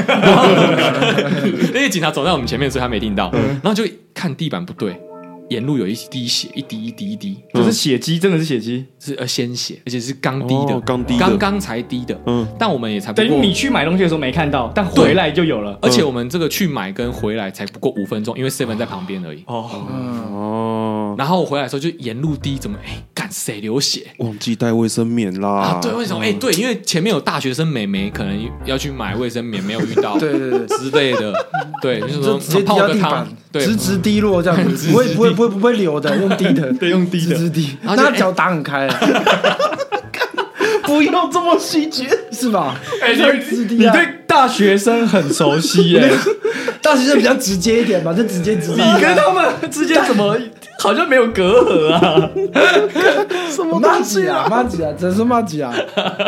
[1.73, 3.29] 那些警察走在我们前面，所以他没听到。
[3.31, 4.97] 然后就看地板不对。
[5.49, 12.19] 沿路有一滴血，一滴一滴一滴，就是血迹，真的是血迹，是呃鲜血，而且是刚滴的，刚滴，刚刚才滴的。
[12.25, 13.29] 嗯，但我们也才不过。
[13.29, 15.77] 等于你去买东西的时候没看到，但回来就有了。
[15.81, 19.43] 而且我们这个去买跟回来才不过五分钟，因为 seven 在旁边而已。
[19.45, 19.69] 哦
[21.15, 21.17] 哦。
[21.17, 24.07] 然后我回来的时候就沿路滴，怎么哎，干谁流血？
[24.17, 25.49] 忘记带卫生棉啦。
[25.49, 26.21] 啊，对，为什么？
[26.23, 31.33] 哎，对，因为前面有大学生美眉，可能要去买卫生棉，没有遇到，对对对之类的。
[31.81, 36.15] 对，就是说直接滴到地板，直直滴落这样子， 不会不会不会不会流的。
[36.17, 38.87] 用滴的， 对，用滴的，直滴，那脚打很开，
[40.83, 42.79] 不用这么细节，是吧？
[43.01, 46.11] 哎，你你对大学生很熟悉耶，
[46.81, 48.71] 大学生比较直接一点吧，就直接直。
[48.71, 50.37] 你跟他们之间怎么
[50.85, 52.29] 好像没有隔阂啊？
[53.49, 55.73] 什么麻 吉啊，骂几啊，真是骂几啊！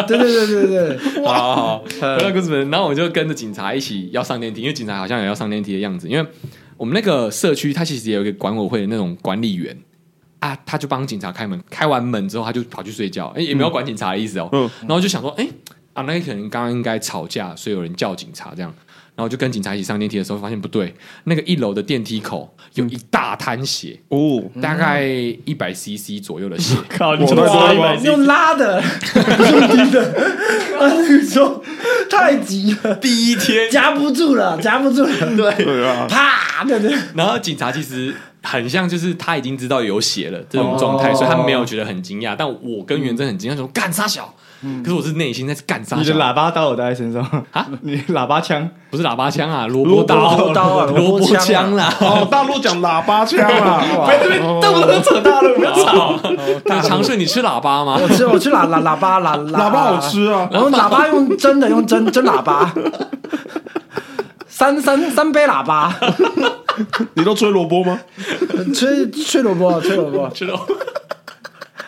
[0.07, 1.83] 对对对对对，好好好，
[2.17, 6.27] 回到故事，然后我就跟着警察一起要上电梯，因为警察好像也要上电梯的样子，因为。
[6.77, 9.75] 我们那个社区，他其实也有一个管委会的那种管理员
[10.41, 14.47] 啊，他就帮警察开门，开完门之后，他就跑去睡觉，哎，也没有管警察的意思哦。
[14.51, 15.47] 嗯，然后就想说，哎，
[15.93, 18.71] 啊，那可能刚刚应该吵架，所以有人叫警察这样。
[19.17, 26.77] 然后就跟警察一起上电梯的时候，发现不对，那个一楼的电梯口有一大滩血哦，大概一百 CC 左右的血。
[26.87, 27.95] 靠，你怎么拉？
[27.95, 28.79] 用拉的，
[29.15, 30.03] 用滴的。
[30.79, 31.63] 啊，你说
[32.07, 36.95] 太急了，第一天夹不住了，夹不住了，对，啪，对对。
[37.15, 42.35] 然后警察其实很像，就是他已经知道有血了这种状态，所以他没有觉得很惊讶。
[42.37, 44.31] 但我跟元真很惊讶，说干啥小？
[44.83, 45.95] 可是我是内心在干啥？
[45.97, 47.67] 你的喇叭刀我带在身上啊？
[47.81, 49.67] 你喇叭枪不是喇叭枪啊？
[49.67, 51.93] 萝卜刀，萝卜刀啊，萝卜枪啦！
[52.01, 53.83] 哦，大陆讲喇叭枪啊！
[54.07, 56.19] 别别别，动不动扯大陆，不要吵！
[56.29, 57.99] 你常睡，你吃喇叭吗？
[58.01, 60.47] 我吃，我吃喇喇喇叭，喇 喇叭好吃啊！
[60.51, 62.73] 我用喇叭用真的，用真真 喇叭，
[64.47, 65.95] 三三三杯喇叭。
[67.15, 67.99] 你都吹萝卜吗？
[68.73, 70.65] 吹吹萝卜，吹萝卜，吹萝卜。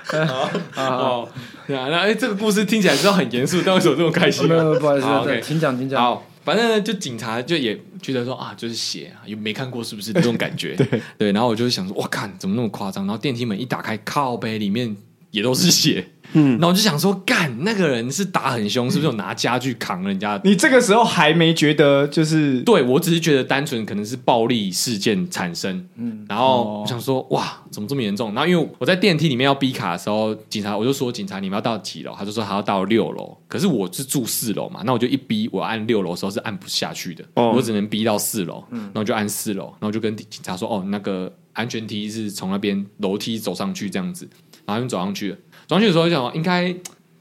[0.09, 1.29] 好好。
[1.67, 4.47] 对啊，那哎，这个故事听起来知道很严肃，但为什么这么开心？
[4.47, 6.01] 没有，不好意思，对，请讲，请讲。
[6.01, 10.73] 好，反正呢，就警察就也觉得说啊，就是血啊，又没看过是不是这种感觉？
[10.77, 13.05] 对对，然后我就想说，哇，看怎么那么夸张？
[13.05, 14.95] 然后电梯门一打开，靠背里面
[15.31, 16.07] 也都是血。
[16.33, 20.39] 嗯，然后我就想说，干那个人是打很凶，是不是有拿家具扛人家？
[20.43, 22.61] 你这个时候还没觉得就是？
[22.61, 25.87] 对，我只是觉得单纯可能是暴力事件产生。
[25.95, 28.33] 嗯，然后我想说，哇，怎么这么严重？
[28.33, 32.13] 然后因为我在电梯里面要逼卡的时候，警察我就说，警察你们要到几楼？
[32.17, 33.35] 他就说他要到六楼。
[33.47, 38.63] 可是我是住四楼嘛，那我就一逼，我按六楼的时候是按不下去的，哦、我只能逼到四楼。
[38.69, 44.29] 嗯，然后就按四楼，然后就跟警察说，哦，那个安全梯是从那边楼梯走上去这样子，
[44.65, 45.37] 然后就走上去了。
[45.69, 46.75] 走上去的时候就想，应该。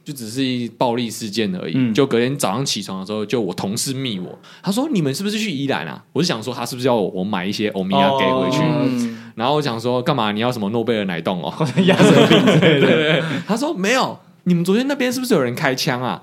[0.04, 1.74] 就只是一暴力事件而已。
[1.76, 8.62] 嗯、就隔天早上起床的时候，就我同事密我，他说：“你们是不是去宜兰啊？”我是想说，他是不是要我，我买一些欧米亚给回去？
[8.62, 8.88] 哦、
[9.34, 10.32] 然后我想说，干嘛？
[10.32, 11.52] 你要什么诺贝尔奶冻哦？
[11.84, 13.22] 压舌饼，对对对。
[13.46, 16.22] 他说没有，你们昨天那边是不是有人开枪啊？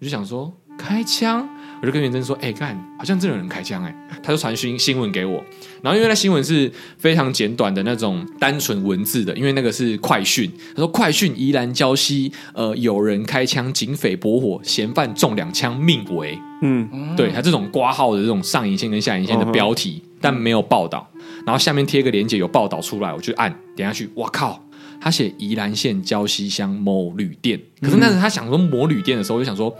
[0.00, 1.48] 我就想说，开枪。
[1.84, 5.44] 我就跟元真说：“哎、欸，看，好像真的有人开枪哎、欸！”他就传讯新闻给我，
[5.82, 10.50] 然后因为那新闻是非常简短的那种单纯文字的，因为那个是快讯。
[10.74, 21.06] 他说：“快讯，宜兰礁溪，呃，有人开枪，警匪搏火，嫌犯中两枪，命危。”嗯，对他这种挂号的这种上影线跟下影线的标题，嗯、但没有报道。
[21.44, 24.08] 然后下面贴个链接，有报道出来，我就按点下去。
[24.14, 24.64] 哇靠！
[25.02, 29.70] 他写宜兰县礁溪乡某旅店，可是那时他想说某旅店的时候，我就想说。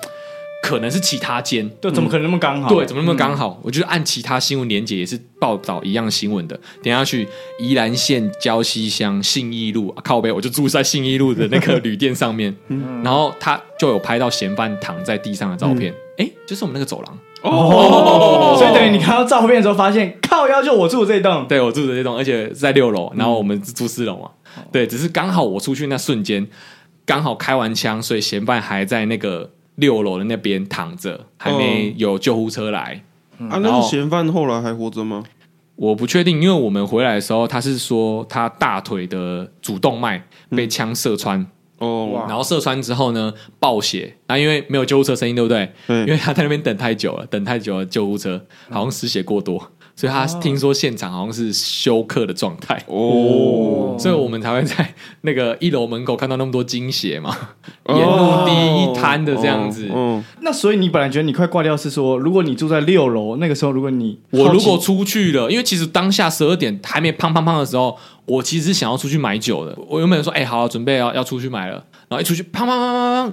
[0.64, 2.70] 可能是其他间，对，怎么可能那么刚好？
[2.70, 3.48] 对，怎么那么刚好？
[3.50, 17.18] 嗯、我就按其他新闻连结也是报道一样新闻的，等下去宜兰县礁溪乡信义路、啊、靠北，我就住在信义路的那个旅店上面， 嗯、然后他就有拍到嫌犯躺在地上的照片，哎、嗯，就是我们那个走廊。
[17.42, 18.56] 哦，哦。
[18.58, 26.48] 所以等于你看到照片的时候，发现靠腰就我住的这栋，对我住的这栋，而且在六楼，然后我们住四楼嘛，嗯、对，只是刚好我出去那瞬间
[27.04, 29.50] 刚好开完枪，所以嫌犯还在那个。
[29.76, 33.02] 六楼的那边躺着，还没有救护车来。
[33.38, 35.24] 啊，那个嫌犯后来还活着吗？
[35.76, 41.44] 我不确定，因为我们回来的时候，他是说他大腿的主动脉被枪射穿，
[41.78, 45.68] 哦，然后射穿之后呢，爆血，啊，因为没有救护车声音，对不对？
[45.88, 49.72] 对因为他在那边等太久了，等太久了，救护车好像失血过多。
[49.96, 57.32] 所以他听说现场好像是休克的状态哦，所以我们才会在那个一楼门口看到那么多经血嘛，
[57.86, 59.88] 沿路第一摊的这样子。
[59.94, 69.78] 嗯，那所以你本来觉得你快挂掉是说，如果你住在六楼，那个时候如果你我如果出去了，因为其实当下十二点还没砰砰砰的时候，我其实是想要出去买酒的。
[69.88, 71.76] 我原本说，哎、欸，好，准备要要出去买了，
[72.08, 73.32] 然后一出去砰砰砰砰砰，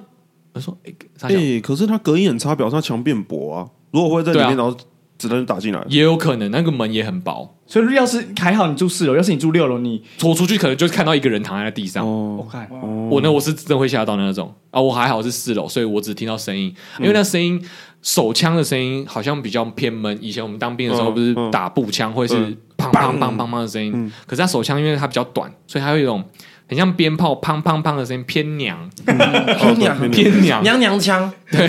[0.54, 0.94] 我说，哎、
[1.28, 3.68] 欸，哎、欸，可是它隔音很差，表示它墙变薄啊。
[3.90, 4.78] 如果会在里面，然后。
[5.22, 12.04] 子弹就打进来，也有可能那个门也很薄，所以要是还好你住四楼，要是你住六楼，你拖出去可能就看到一个人躺在地上。
[12.04, 12.68] 哦，我看。
[13.10, 14.52] 我呢，我是真的会吓到那种。
[14.72, 14.82] 啊。
[14.82, 17.64] 我还好是四楼，所以我只听到声音，因为那声音
[18.02, 20.18] 手枪的声音好像比较偏闷。
[20.20, 22.36] 以前我们当兵的时候不是打步枪会是
[22.78, 26.24] 砰砰砰砰砰的声音，可是他手枪因为它比较短，所以它有一种
[26.68, 31.32] 很像鞭炮砰砰砰的声音，偏娘， 偏娘， 偏娘，娘娘腔。
[31.52, 31.68] 对，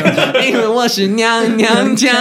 [0.48, 2.14] 因为我是娘娘腔。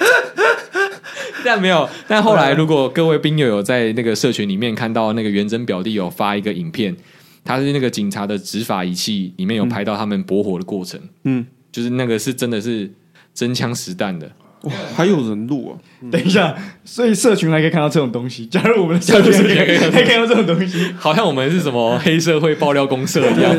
[1.44, 6.94] 但没有，但后来如果各位兵友有在那个社群里面看到那个元真表弟有发一个影片，
[7.44, 12.90] 他是那个警察的执法仪器里面有拍到他们搏火的过程，嗯，就是那个是真的是
[13.32, 14.30] 真枪实弹的，
[14.62, 15.72] 哇，还有人录啊！
[16.10, 23.56] 等一下，所以社群还可以看到这种东西，加入我们的社群还可以看到这种东西，好像我们是什么黑社会爆料公社一样，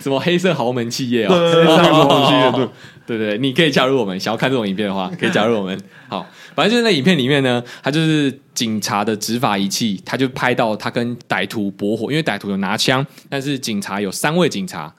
[0.00, 2.68] 什么黑色豪门企业啊，黑色豪门企业，对。
[3.06, 4.18] 对对，你可以加入我们。
[4.18, 5.78] 想要看这种影片的话，可以加入我们。
[6.08, 14.90] 好，反正就是那影片里面呢，他就是警察的执法仪器，他就拍到他跟歹徒搏火，因为歹徒有拿枪，但是警察有三位警察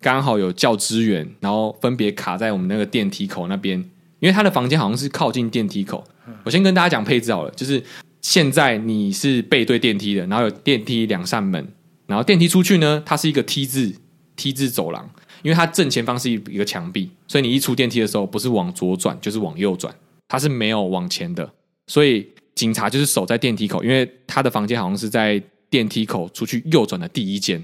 [0.00, 3.84] 刚好有叫支援，然后分别卡在我们那个电梯口那边，
[4.22, 6.02] 因为他的房间好像是靠近电梯口。
[6.44, 7.82] 我先跟大家讲配置好了，就是
[8.20, 11.66] 现在你是背对电梯的，然后有电梯两扇门，
[12.06, 13.92] 然后电梯出去呢，它是一个 T 字
[14.36, 15.10] T 字走廊。
[15.42, 19.92] 因为它正前方是一一个墙壁，所以你一出电梯的时候，不是往左转就是往右转，
[20.28, 21.52] 它是没有往前的。
[21.88, 27.60] 所以警察就是守在电梯口，因为他的房间好像是在电梯口出去右转的第一间，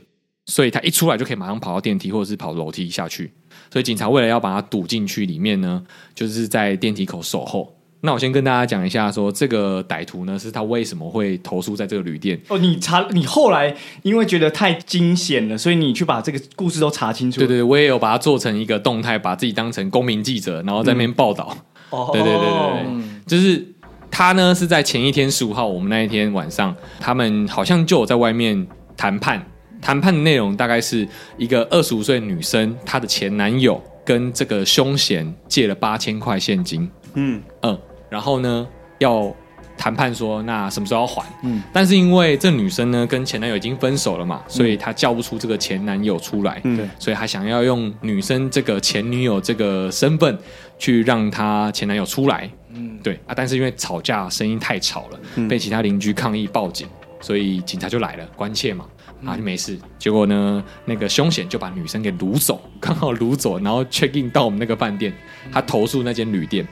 [0.46, 3.30] 所以他一出来就可以马上跑到电梯或者是跑楼梯下去。
[3.72, 5.82] 所以警察为了要把他堵进去里面呢，
[6.14, 7.74] 就是在电梯口守候。
[8.00, 12.40] 那我先跟大家讲一下说，说这个歹徒呢，是他为什么会投诉在这个旅店？
[12.46, 17.40] 哦，你查，你后来因为觉得太惊险了，所以你去把这个故事都查清楚。
[17.40, 21.56] 对对对，我也有把它做成一个动态，把自己当成公民记者，然后在那边报道。
[21.90, 23.66] 哦、嗯，对对对对就是
[24.12, 28.64] 他呢是在前一天十五号，我们那一天晚上，他们好像就有在外面
[28.96, 29.44] 谈判，
[29.80, 36.90] 谈判的内容大概是一个二十五岁女生，她的前男友跟这个凶嫌借了八千块现金。
[37.14, 37.42] 嗯。
[37.62, 37.78] 嗯。
[38.10, 38.66] 然后呢，
[38.98, 39.34] 要
[39.76, 41.22] 谈判说那什么时候要还？
[41.44, 50.36] 嗯，但是因为这女生呢跟前男友已经分手了嘛，所以她叫不出这个前男友出来，嗯，对，所以还想要用女生这个前女友这个身份
[50.78, 53.14] 去让她前男友出来，嗯，对。
[53.26, 56.88] 啊，但是因为吵架声音太吵了，嗯，被其他邻居抗议报警，
[57.20, 58.86] 所以警察就来了，关切嘛，
[59.24, 59.78] 啊就没事。
[59.98, 65.12] 结果呢，那个凶险就把女生给掳走，刚好掳走，然后 check in 到我们那个饭店，
[65.52, 66.66] 他投诉那间旅店。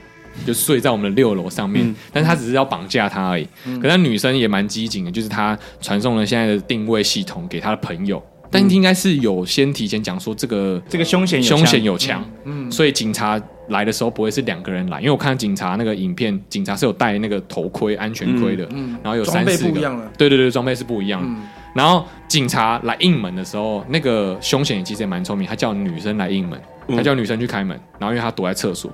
[0.45, 3.47] 就睡在我们的六楼上面，嗯、但是他只是要绑架他而已。
[3.65, 18.97] 嗯、可是女生也蛮机警的，就是他传送了现在的定位系统给他的朋友，嗯、但应该是有先提前讲说这个这个凶险凶险有强，嗯，所以警察来的时候不会是两个人来，因为我看警察那个影片，警察是有戴那个头盔、安全盔的，嗯，嗯。
[19.03, 19.81] 然后有三四个，
[20.17, 21.27] 对对对，装备是不一样的。
[21.27, 21.37] 嗯、
[21.73, 26.59] 然后警察来应门的时候，那个凶险其实也蛮聪明，他叫女生来应门。
[26.95, 28.91] 他叫女生去开门，然后因为他躲在厕所，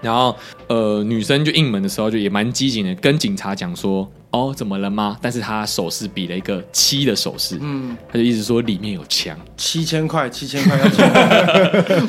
[0.00, 0.36] 然后
[0.68, 4.08] 呃，女生就应门的时候就也蛮机警的，跟警察讲说。
[4.30, 5.16] 哦，怎么了吗？
[5.22, 11.10] 但是他手势比了一个七的手势，嗯，他就一直说里面有枪，七千块，七千块要 钱。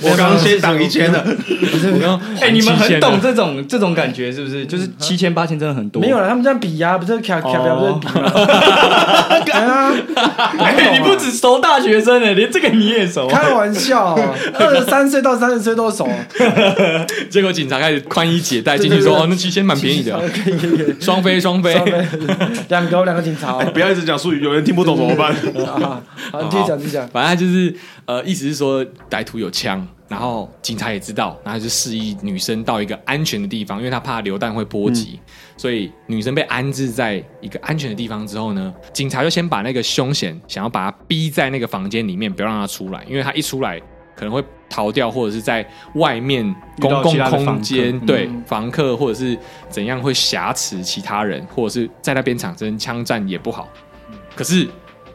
[0.02, 4.66] 我刚刚先挡一千的，我刚，哎，你们很懂这种这种感觉是不是？
[4.66, 6.02] 就是七千八千真的很多。
[6.02, 8.08] 没有了，他们这样比呀，不是卡卡表不是比
[9.54, 9.94] 吗？
[10.60, 13.30] 哎，你不止熟大学生哎，连这个你也熟。
[13.30, 14.14] 开玩笑，
[14.60, 16.10] 二十三岁到三十岁都熟。
[17.30, 21.74] 结果警察开始宽衣解带进去说：“哦，那其实蛮便宜的，可以可以，双飞双飞。”
[22.70, 25.34] 两个两个警察，不要一直讲术语，有人听不懂怎么办？
[26.32, 27.08] 好，你继续讲，继续讲。
[27.10, 27.74] 反正就是
[28.06, 35.20] 呃，意思是说歹徒有枪，然后警察也知道，然后就示意女生到一个安全的地方，因为他怕流弹会波及，
[35.58, 43.80] 所以女生被安置在一个安全的地方之后呢，警察就先把那个凶嫌想要把他逼在那个房间里面，不要让他出来，因为他一出来。
[44.20, 46.44] 可能会逃掉，或者是在外面
[46.82, 49.38] 公共空间对房客或者是
[49.70, 53.70] 怎样会挟持其他人，或者是在那边产生枪战也不好。
[54.36, 54.68] 可是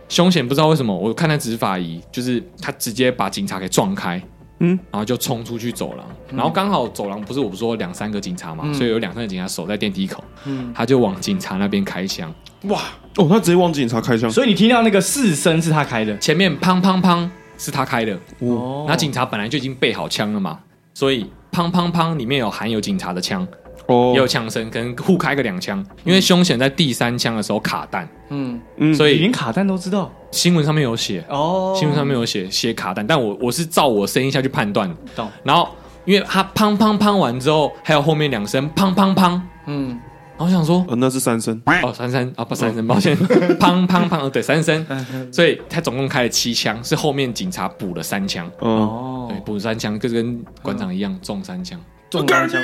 [0.09, 4.23] 凶险不知道为什么，我看他执法仪，就是他直接把警察给撞开。
[4.61, 12.81] 嗯，然后就冲出去走廊，然后刚好走廊不是我不说两三个警察嘛，所以有两三个警察守在电梯口，嗯，他就往警察那边开枪，哇，
[13.17, 20.59] 哦，他直接往警察开枪，所以你听到那个四声是他开的，前面砰砰砰是他开的，哦，那警察本来就已经备好枪了嘛，
[20.95, 23.47] 所以砰砰砰里面有含有警察的枪。
[23.87, 28.59] 哦，也有枪声，可能互开个两枪，因为凶险在第三枪的时候卡弹，嗯。
[28.79, 35.29] 嗯，所以连卡弹都知道，新闻上面有写哦，新闻上面有写写卡弹，但我我是照我声音下去判断，懂。
[35.43, 35.69] 然后
[36.07, 40.01] 因为他砰砰砰完之后，还有后面两声砰砰砰，嗯，
[40.37, 43.17] 然后我想说，那是三声，哦，三声啊，不三声，抱歉，
[43.59, 44.85] 砰砰砰，对，三声，
[45.33, 51.79] 所以他总共开了七枪，是后面警察补了三枪，哦，对，补三枪，就跟馆长一样中三枪。
[52.19, 52.49] 中枪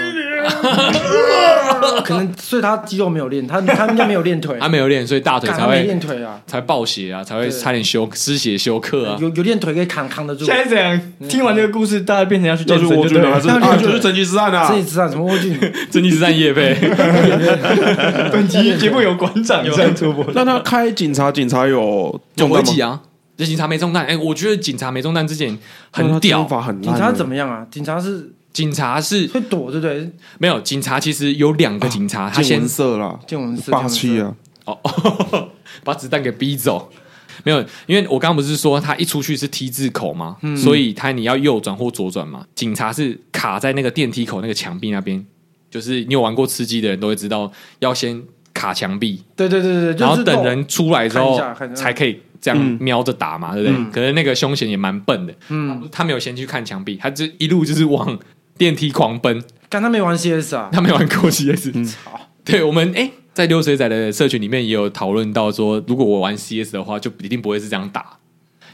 [2.05, 9.17] 可能所以他肌肉没有练，他他应该没有练腿，他没有练，所以大腿才会练腿啊，才爆血啊，才会差点休失血休克啊。
[9.21, 10.45] 有有练腿可以扛扛得住。
[10.45, 13.77] 现在这样，听完这个故事，大家变成要去叫去卧军了，还是啊？
[13.77, 14.67] 就是成吉思汗啊？
[14.67, 15.57] 成吉思汗什么卧军？
[15.91, 16.75] 成吉思汗业配。
[18.33, 23.01] 本期节目有馆长有在出播，那他开警察，警察有有危机啊？
[23.37, 24.07] 这警察没中弹。
[24.07, 25.57] 哎，我觉得警察没中弹之前
[25.91, 26.47] 很屌，
[26.83, 27.67] 警察怎么样啊？
[27.71, 28.33] 警察是。
[28.53, 30.11] 警察是会躲，对不对？
[30.39, 34.35] 没有，警察其实有两个警察，他先射了，见闻色，霸气啊！
[34.65, 34.79] 哦，
[35.85, 36.91] 把子弹给逼走。
[37.45, 40.37] 没有，因为我刚刚不是说他一出去是 T 字口吗？
[40.57, 42.45] 所以他你要右转或左转嘛。
[42.55, 45.25] 警察是卡在那个电梯口那个墙壁那边，
[45.71, 49.23] 就是你有玩过吃鸡的人都会知道，要先卡墙壁。
[49.37, 51.41] 对对对对，然后等人出来之后
[51.75, 53.91] 才可以这样瞄着打嘛，对不对？
[53.91, 58.19] 可是那个凶险也蛮笨的，嗯，他没有先去看墙壁，他就一路就是往。
[58.61, 61.71] 电梯狂奔，刚他没玩 CS 啊，他没玩过 CS。
[61.73, 61.91] 嗯，
[62.45, 68.19] 对，我们哎，在溜水仔的社群里面也有讨论到说，如果我玩 CS 的话，就一定不会是这样打，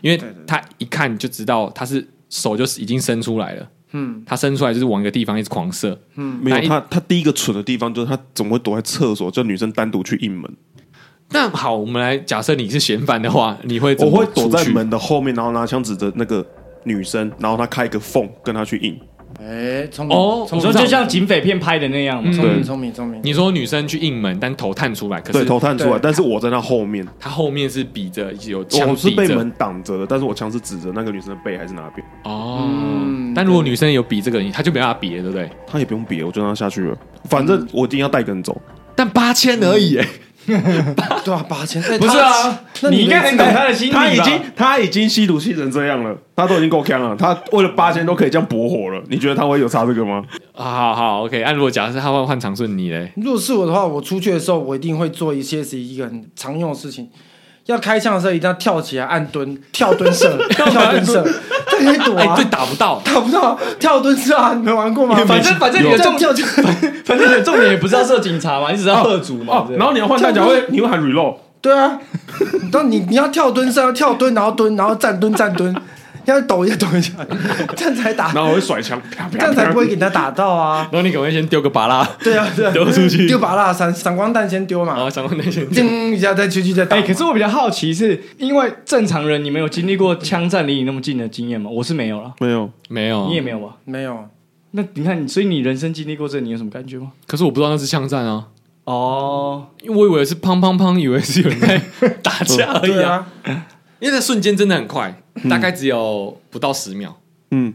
[0.00, 10.52] 因为他一看就知道他是手就是已经伸出来了，嗯，他伸出来就是往一个地方一直狂射，嗯，没有他他第一个蠢的地方就是他怎么会躲在厕所，叫女生单独去应门？
[11.30, 16.44] 那好，我们来假设你是嫌犯的话，你会我会躲在门的后面，然后拿枪指着那个
[16.82, 18.98] 女生，然后他开一个缝跟她去应。
[19.38, 20.48] 哎，聪明哦！
[20.52, 22.32] 你说就像警匪片拍的那样嘛？
[22.32, 23.20] 聪明，聪明，聪明。
[23.22, 32.06] 你说女生去应门，但头探出来，可是头探出来，但是我在那后面，他后面是比着有枪，我是被门挡着的，但是我枪是指着那个女生的背还是哪边？
[32.24, 32.68] 哦，
[33.34, 35.50] 但如果女生有比这个，他就没办法比了，对不对？
[35.66, 36.96] 他也不用比，我就让他下去了。
[37.24, 38.58] 反正我一定要带个人走，
[38.94, 40.06] 但八千而已，哎。
[41.24, 44.00] 对啊，八千不是啊，那你应该很懂他的心理吧？
[44.00, 50.22] 他已经他已经吸毒吸成这样了，他都已经够呛了，他为了八千都可以这样搏火了，你觉得他会有差这个吗？
[50.54, 51.42] 啊，好好，OK。
[51.42, 53.12] 按如果假设他会换长顺，你嘞？
[53.16, 57.08] 如果是我的话，我出去的时候，我一定会做一些是一个很常用的事情。
[57.66, 61.24] 要开枪的时候，一定要跳起来按蹲， 跳蹲射，跳蹲射，
[61.68, 62.34] 这可以躲啊！
[62.36, 64.54] 对，打不到，打不到，跳蹲射啊！
[64.54, 65.16] 你没玩过吗？
[65.26, 66.32] 反正反正你的重点，
[67.04, 69.66] 反正你的重点也不是要射警察嘛，你只是要喝足嘛。
[69.76, 71.36] 然后你要换弹夹，会你会喊 reload。
[71.60, 71.98] 对啊，
[72.70, 75.74] 当 你你要跳蹲射，要跳蹲，然后蹲，然后站蹲站蹲。
[76.26, 77.12] 要抖一下抖一下，
[77.76, 78.32] 这样才打。
[78.32, 79.00] 然后我会甩枪，
[79.32, 80.88] 这样才不会给他打到啊。
[80.92, 84.94] 然后你可能先丢个拔蜡，对啊，对啊， 丢出去，丢拔蜡闪闪光弹先丢嘛。
[84.94, 86.96] 啊，闪光弹先叮一下，再出去再打。
[86.96, 91.70] 哎，可是我比较好奇，是因为正常人你没有经历过枪战离你那么近的经验吗？
[91.70, 93.76] 我是没有了，没有，没有，你也没有吧？
[93.84, 94.28] 没有。
[94.72, 97.12] 那你看，所以你人生经历过这，你有什么感觉吗？
[97.26, 98.46] 可是我不知道那是枪战啊。
[98.84, 101.80] 哦，因为我以为是砰砰砰，以为是有人在
[102.22, 103.26] 打架而已啊。
[103.98, 107.14] 因为那瞬间真的很快，大概只有不到十秒，
[107.50, 107.72] 嗯，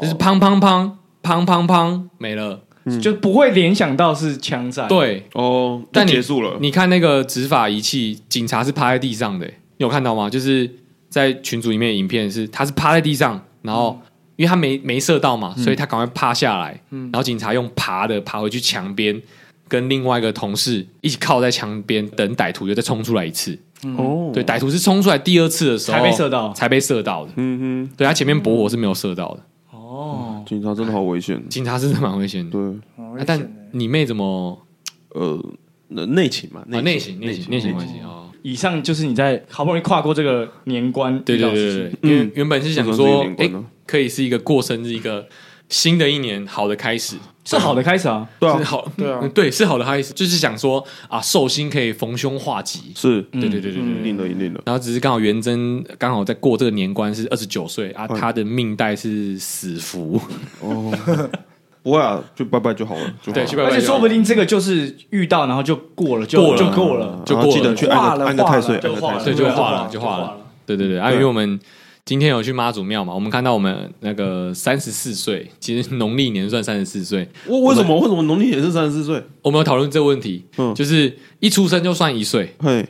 [0.00, 0.90] 就是砰砰砰
[1.22, 2.60] 砰砰砰没了，
[3.00, 4.88] 就不会联想到是枪战。
[4.88, 6.56] 对哦，但结束了。
[6.60, 10.28] 你看那个执法仪器，警察是趴在地上的，你有看到吗？
[10.28, 10.70] 就是
[11.08, 14.00] 在群组里面的影片是，他是趴在地上，然后
[14.36, 19.20] 因为他没没射到嘛，所以他赶快趴下来，然后警察用爬的爬回去墙边，
[19.68, 23.58] 跟另外一个同事一起靠在墙边等歹徒，又再冲出来一次。
[23.96, 27.32] 哦，对，歹徒是冲出来第二次的时候才被射到，才被射到的。
[27.36, 29.40] 嗯哼，对他前面搏火是没有射到的。
[29.70, 32.50] 哦，警察真的好危险，警察真的蛮危险的。
[32.50, 34.58] 对，但你妹怎么？
[35.14, 35.38] 呃，
[36.06, 38.24] 内情嘛，内情，内情，内情关系啊。
[38.40, 43.50] 以上就是你在好不容易跨过这个年关，对对对对，因为原本是想说，哎，
[43.86, 45.28] 可以是一个过生日，一个
[45.68, 47.16] 新的一年好的开始。
[47.44, 48.26] 是好的开始啊。
[48.38, 48.58] 对啊。
[48.58, 49.18] 是，好，对啊。
[49.22, 53.22] 嗯对，是好的开始，就是想说啊，寿星可以逢凶化吉，是。
[53.32, 54.60] 对对对对对一定的，一定的。
[54.66, 58.16] 然后只是刚好元真刚好在过这个年关是二十九岁啊，嗯。
[58.18, 60.20] 他的命带是死符，
[60.60, 60.92] 哦，
[61.82, 63.44] 不会啊，就拜拜就好了，就好了。
[63.44, 66.58] 对去拜拜而且说不定这个就是遇到，然后就过了，就过了。
[66.58, 67.22] 就过了。
[67.26, 69.34] 就过了记得去按个按个太岁，化了太岁。
[69.34, 70.36] 对，就化了，就就化了。
[70.64, 71.58] 对对对，啊，对因为我们
[72.04, 77.96] 今天有去妈祖庙嘛，我们看到我们那个三十四岁，其实农历年算三十四岁，为为什么？
[78.00, 79.22] 为什么农历也是三十四岁？
[79.42, 80.74] 我们有讨论这个问题，嗯。
[80.74, 82.84] 就是一出生就算一岁，嘿，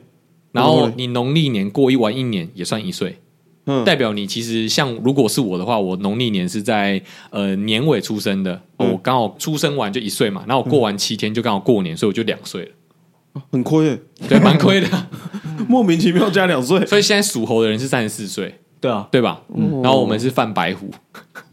[0.52, 3.18] 然后嗯你农历年过一完一年也算一岁。
[3.66, 7.00] 嗯，代表你其实像如果是我的话，我农历年是在
[7.30, 13.98] 呃年尾出生的，我刚好出生完就一岁嘛，然后我过完七天就刚好过年，所以我就两岁了，很亏耶，
[14.28, 14.88] 对，蛮亏的。
[15.68, 16.84] 莫名其妙加两岁。
[16.86, 18.52] 所以现在属猴的人是三十四岁，
[18.82, 19.40] 对啊，对吧？
[19.82, 20.90] 然后我们是犯白虎，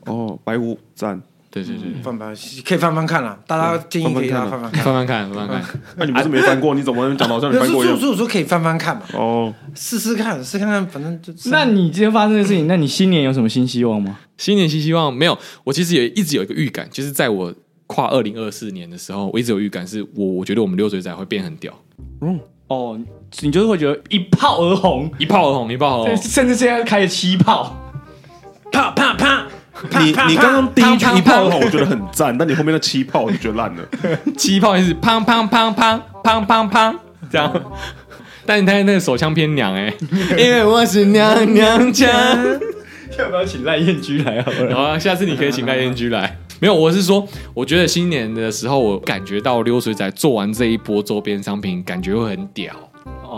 [0.08, 1.22] 哦，白虎赞。
[1.52, 2.32] 对对对，翻翻
[2.64, 4.84] 可以翻翻看啦，大家建议可以大家翻翻看。
[4.84, 5.82] 翻翻看，翻翻看。
[5.98, 6.76] 那你不是没翻过？
[6.76, 7.98] 你怎么能讲的好像你，翻过一样？
[7.98, 14.20] 所以所以我说可以翻翻看嘛，哦，试试看，试看看，反正就那你今天发生的事情，那你新年有什么新希望吗？
[14.38, 17.52] 新年新希望没有，我其实也一直有一个预感，就是在我
[17.88, 21.74] 跨二零二四年的时候，我一直有预感，是我我觉得我们六水仔会变很屌，
[22.22, 23.00] 嗯哦，
[23.42, 26.18] 你就是会觉得一炮而红，一炮而红，一炮而红。
[26.18, 27.76] 甚至现在开了七炮，
[28.72, 29.46] 啪啪啪，
[30.00, 33.84] 你你刚刚第一句一炮的话，我觉得很赞，但你后面的七炮我就觉得烂了。
[34.38, 36.96] 七炮也是砰砰砰砰砰砰砰
[37.32, 37.54] 这样，
[38.46, 39.94] 但你看那个手枪偏娘哎、
[40.38, 42.10] 因为我是娘娘腔。
[43.18, 44.74] 要不要请赖燕居来好了？
[44.76, 46.38] 好啊下次你可以请赖燕居来。
[46.62, 52.74] 没有，我是说，我觉得新年的时候，我感觉到溜水仔做完这一波周边商品，感觉会很屌。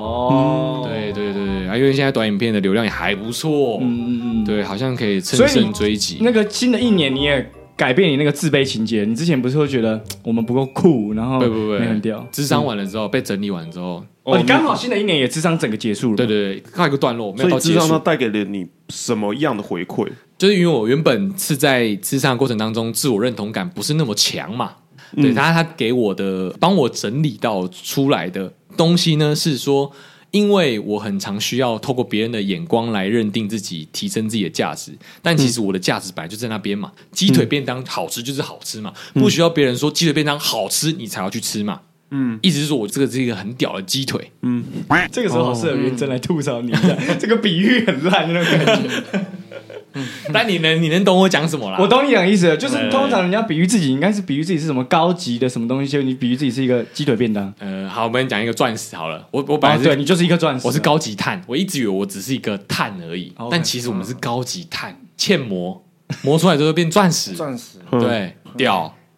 [0.01, 6.17] 哦，对对对对，啊，因为现在短影片的流量也还不错，嗯嗯嗯，对，好像可以乘胜追击。
[6.21, 17.73] 那个新的一年你也改变你那个自卑情节，你之前不是会觉得我们不够酷，然后不不不，没很屌，智商完了之后，被整理完之后，哦，你刚好新的一年也智商整个结束了，对对对，告一个段落，没有所以到结束。
[17.73, 20.07] 智商它带给了你什么样的回馈？
[20.37, 24.71] 就是因为我原本是在智商的过程当中，自我认同感不是那么强嘛。
[25.15, 29.91] 对他，他给我的帮我整理到出来的东西呢，是说，
[30.31, 34.91] 因为我很常需要透过别人的眼光来认定自己，提升自己的价值。
[35.21, 36.91] 但其实我的价值本来就在那边嘛。
[37.11, 41.81] 鸡腿便当好吃就是好吃嘛，不需要别人说鸡腿便当好吃你才要去吃嘛。
[42.13, 44.31] 嗯，意思是说我这个是一个很屌的鸡腿。
[44.41, 44.63] 嗯
[45.11, 48.89] 这个时候好适合元真来吐槽你一下，这个比喻很烂那种感觉。
[50.33, 51.77] 但你能你能懂我讲什么啦？
[51.79, 57.53] 我懂你讲意思，就是通常人家比喻自己，应该是比喻自己是什么高级的什么东西，就你比喻自己是一个鸡腿便当。
[57.59, 59.27] 呃，好，我们讲一个钻石好了。
[59.31, 63.33] 我我本来哦，对你就是一个钻石，我是高级碳，我一直以为我只是一个碳而已。
[63.49, 65.83] 但其实我们是高级碳，嵌磨
[66.23, 68.93] 磨 出来之后变钻石，钻石，对，屌，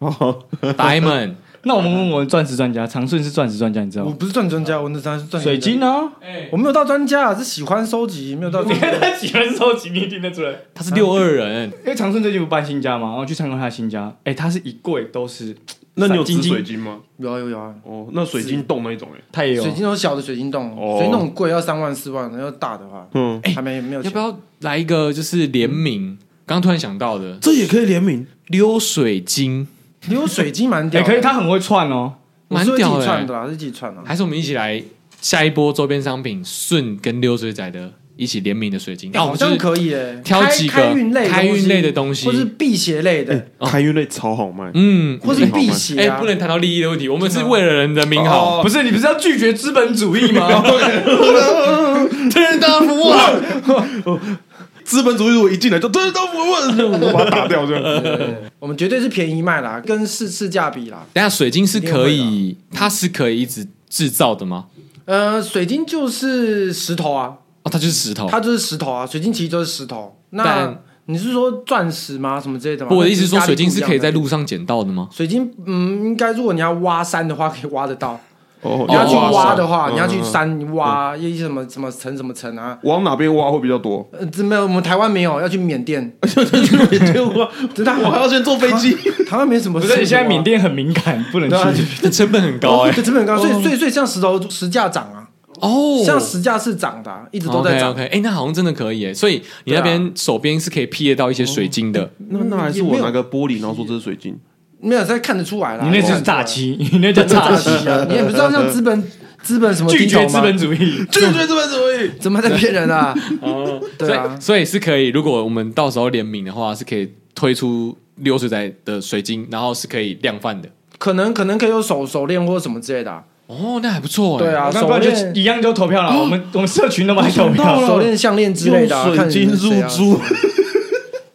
[0.60, 1.34] diamond，
[1.66, 4.10] 那我们问我们钻石专家，长顺是钻石专家，你知道吗？
[4.10, 6.10] 我不是钻专家，我那当然是钻石水晶呢？
[6.50, 9.00] 我没有到专家，是喜欢收集，没有到 专看。
[9.00, 10.54] 他喜欢收集，你听得出来？
[10.74, 15.56] 他是六二人， 因为长顺最近不搬新家嘛，然后去参观他的新家，哎，他是一柜都是，
[15.94, 16.98] 那你有吃金晶水晶吗？
[17.16, 24.10] 有啊有有啊，哦，那水晶洞那一种哎，他也有水晶都是小的水晶洞，哦水晶洞很贵，要三万四万，要大的话，嗯，还没没有钱。
[24.10, 26.18] 要不要来一个就是联名？
[26.46, 28.26] 刚突然想到的这也可以联名。
[28.48, 29.66] 溜水晶，
[30.08, 32.14] 流水晶蛮屌的，也可以，他很会串哦。
[32.48, 33.06] 我是会自蛮屌的欸。
[33.06, 34.00] 串的啦，是自己串的。
[34.04, 34.82] 还是我们一起来
[35.20, 39.10] 下一波周边商品，顺跟溜水仔的一起联名的水晶？
[39.12, 46.26] 那我好像们就是可以诶，挑几个开开运类开运类的东东西或是辟邪类的，开运类超好卖，嗯，或是辟邪哎，啊不。
[46.26, 48.62] 能谈到利益的问题，我们是为了人的名好。
[48.62, 50.48] 不是你不是要拒绝资本主义吗？
[52.30, 53.30] 天大福啊！
[54.84, 57.82] 资本主义如果一进来就对到我我我把它打掉这样。
[58.60, 61.04] 我们绝对是便宜卖啦，跟市市价比啦。
[61.12, 64.66] 等下水晶是可以，它是可以一直制造的吗？
[65.06, 68.28] 呃，水晶就是石头啊，哦，它就是石头。
[68.28, 70.16] 它就是石头啊，水晶其实就是石头。
[70.30, 72.40] 那但你是说钻石吗？
[72.40, 72.88] 什么之类的吗？
[72.88, 74.22] 不我的意思是说，水晶是可以在路。
[74.22, 75.08] 路上捡到的吗？
[75.12, 78.18] 水晶，嗯，应该如果你要挖山的话，可以挖得到。
[78.64, 82.76] 哦你要去挖的话，嗯你要去嗯山挖一些什么什么城什么城啊？
[82.82, 84.08] 往哪边挖会比较多？
[84.12, 86.12] 呃，这没有，我们台湾没有，要去缅甸。
[86.20, 88.96] 我 真的，我还要先坐飞机。
[89.28, 89.78] 台湾没什么。
[89.78, 91.84] 不是，你现在缅甸很敏感， 不能去。
[92.00, 95.28] 这成本很高哎、对，成本很高，所以所以所以像石头石价涨啊，
[95.60, 97.90] 哦像石价是涨的啊，一直都在涨。
[97.90, 102.10] OK，哎、那好像真的可以哎、所以你那边手边是可以劈得到一些水晶的。
[102.30, 104.38] 那那还是我拿个玻璃，然后说这是水晶。
[104.80, 105.84] 没有，这看得出来啦。
[105.84, 108.06] 你那就是诈欺，你那叫诈诈欺，啊！
[108.08, 109.02] 你也不知道像资本
[109.42, 110.78] 资本什么拒绝资本主义。
[111.10, 112.10] 拒绝资本主义。
[112.20, 113.14] 怎么在骗人啊？
[113.40, 120.68] 哦，对啊所以是可以，如果我们到时候联名的话，是可以推出流水仔的水晶，然后是可以量贩的。
[120.98, 123.22] 可能可能可以有手手链或者什么之类的、啊。
[123.46, 124.44] 哦，那还不错哎。
[124.44, 126.18] 对啊，手那不然就链、一样就投票了。
[126.18, 130.18] 我们我们社群都买投票，手链、项链之类的、水晶入珠，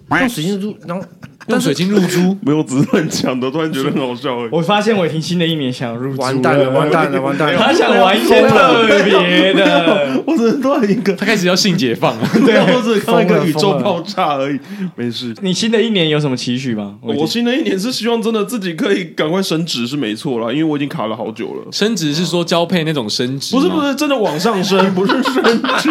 [0.10, 1.06] 看用水晶入，然后
[1.50, 4.50] 用水晶入珠， 没有，只是乱讲的，突然觉得很好笑哎。
[4.52, 10.24] 我发现伟霆新的一年想入珠，完蛋了，完蛋了，完蛋了，他想玩一些特别的。
[10.26, 12.30] 我只是突然一个，他开始要性解放了。
[12.46, 14.60] 对，我只看到一个宇宙爆炸而已，
[14.96, 15.34] 没事。
[15.42, 16.96] 你新的一年有什么期许吗？
[17.02, 21.68] 我新的一年是希望真的自己可以赶快升职是没错啦，因为我已经卡了好久了。
[21.72, 23.56] 升职是说交配那种升职？
[23.56, 25.44] 不是不是，真的往上升， 不是升
[25.78, 25.90] 职。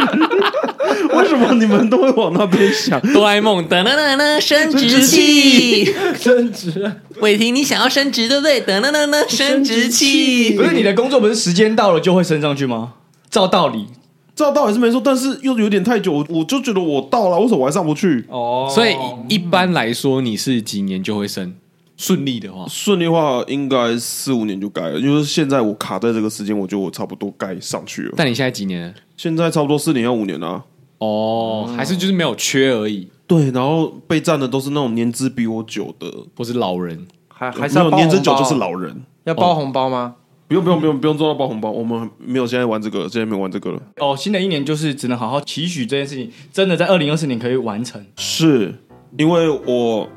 [1.17, 3.01] 为什么你们都会往那边想？
[3.13, 5.85] 哆啦 A 梦，噔噔噔噔，升职器，
[6.19, 6.93] 升职。
[7.21, 8.63] 伟霆，你想要升职对不对？
[8.63, 10.53] 噔噔噔噔，升职器。
[10.57, 12.95] 不是你的工作不是时间到了就会升上去吗？
[13.29, 13.87] 照道理，
[14.35, 18.25] 照道理是没错，但是又有点太久，我就觉得我到了，为什么我还上不去？
[18.29, 18.95] 哦，所以
[19.29, 21.55] 一般来说，你是几年就会升？
[21.99, 25.01] 顺利的话，顺利的话应该四五年就该了。
[25.01, 28.15] 就是现在我卡在这个时间，我觉得我差不多该上去了。
[28.17, 28.95] 但你现在几年？
[29.17, 30.65] 现在差不多四年要五年了。
[30.99, 33.09] 哦，还是就是没有缺而已。
[33.27, 39.03] 对，然后备战的都是那种年资比我久的，不是老人，还还是要没有年资久就是老人。
[39.25, 40.15] 要包红包吗？
[40.47, 43.83] 不用不用不用不用做到包红包，我们没有现在玩这个，现在没有玩这个了。
[43.97, 48.01] 哦，新的一年就是只能好好期许这件事情，真的在二零二四年可以完成。
[48.17, 48.73] 是
[49.19, 50.09] 因为我。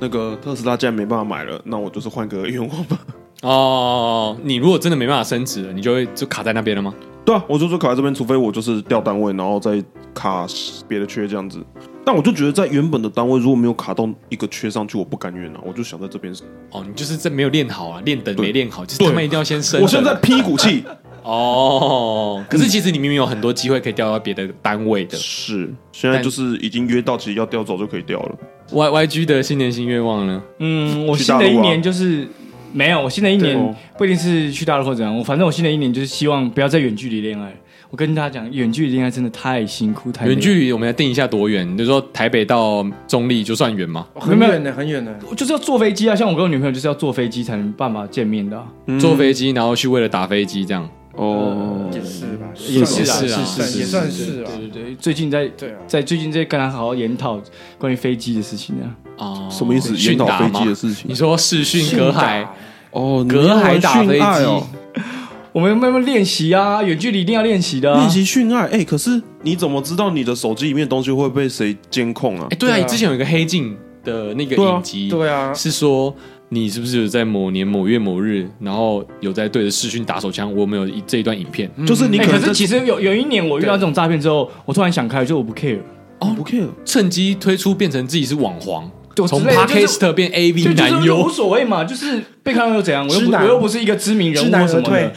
[0.00, 2.98] 那个特斯拉既然没办法买了，那我就是换个愿望吧。
[3.42, 6.94] 哦，你如果真的没办法升职了，你就会就卡在那边了吗？
[7.24, 9.82] 对啊，我就说卡在这边，除非我就是调单位，然后再
[10.14, 10.46] 卡
[10.88, 11.62] 别的缺这样子。
[12.04, 16.34] 但我就觉得在原本的单位如果没有卡到一个缺上去，我不甘愿啊，我就想在这边。
[16.70, 19.80] 哦，你就是这没有练好啊，练等没练好，就是他们一定要先升。
[19.82, 20.82] 我现在拼一股气。
[21.22, 25.16] 哦，可是其实你明明有很多机会可以调到别的单位的。
[25.16, 28.38] 是，现在就是已经约到，其实要调走就可以调了。
[28.72, 30.42] Y Y G 的新年新愿望呢？
[30.58, 32.26] 嗯，我新的一年就是
[32.72, 37.52] 没有，我新的一年不一定是去大陆或怎样，我反正我新的一年就是希望不要再远距离恋爱。
[37.90, 41.68] 我跟大家讲，远距离恋爱真的太辛苦，太远距离我们要定一下多远？
[41.76, 44.06] 你说台北到中立就算远吗？
[44.14, 46.14] 很远的，很远的，就是要坐飞机啊！
[46.14, 50.88] 像我跟我女朋友就是要坐飞机才能办法见面的、啊，嗯、坐飞机然后去为了打飞机这样。
[51.20, 54.50] 哦，也是吧，也是啊，是是也算是啊。
[54.56, 57.38] 对对对，最近在对啊，在最近在跟他好好研讨
[57.78, 58.90] 关于飞机的事情呢。
[59.18, 59.94] 哦，什么意思？
[59.94, 61.10] 研讨飞机的事情？
[61.10, 62.48] 你说视讯隔海？
[62.92, 64.64] 哦，隔海打飞机？
[65.52, 67.92] 我们慢慢练习啊，远距离一定要练习的。
[67.96, 68.66] 练习训爱？
[68.68, 72.46] 哎，可是你怎么知道你的手机里面东西会被谁监控啊？
[72.50, 76.14] 哎，对啊，你之前有一个黑镜的那个影集，对啊，是说。
[76.52, 80.52] 你是不是有在某年某月某日，然后有在对着视讯打手枪？
[80.52, 81.70] 我有没有这一段影片？
[81.86, 85.78] 就是你可能、欸，可是其实有有一年我遇到这种诈骗之后，我突然想开，就我不 care
[86.18, 93.06] 哦，不 care，趁机推出变成自己是网黄，从从 Podcast 变 AV 男优，无所谓嘛，就是被看到又怎样？
[93.06, 95.10] 我又我又不是一个知名人物什么的。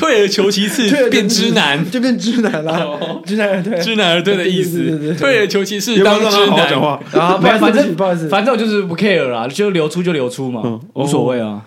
[0.00, 2.98] 退而求其次，变知男就变知男了。
[3.26, 5.14] 知男而退，知男而退的意思。
[5.18, 6.70] 退而求其次，当知男。
[6.70, 11.60] 讲话啊，反正不好意思，反正我就是不 care 啦，就流出就流出嘛，无所谓啊。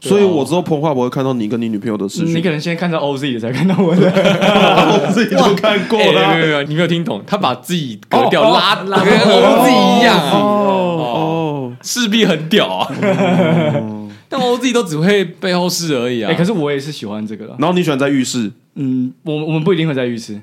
[0.00, 2.34] 所以我之后碰话不会看到你跟你女朋友的事情。
[2.34, 4.10] 你可能先看到 OZ 的，才看到我的。
[4.10, 6.34] OZ 就看过了。
[6.34, 12.88] 没有没有，你没有听懂，他把自己格调拉拉跟 OZ 一样哦，势必很屌啊。
[14.36, 16.28] 但我自己都只会背后事而已啊！
[16.28, 17.54] 哎，可是我也是喜欢这个了。
[17.60, 18.50] 然后你喜欢在浴室？
[18.74, 20.40] 嗯，我我们不一定会在浴室。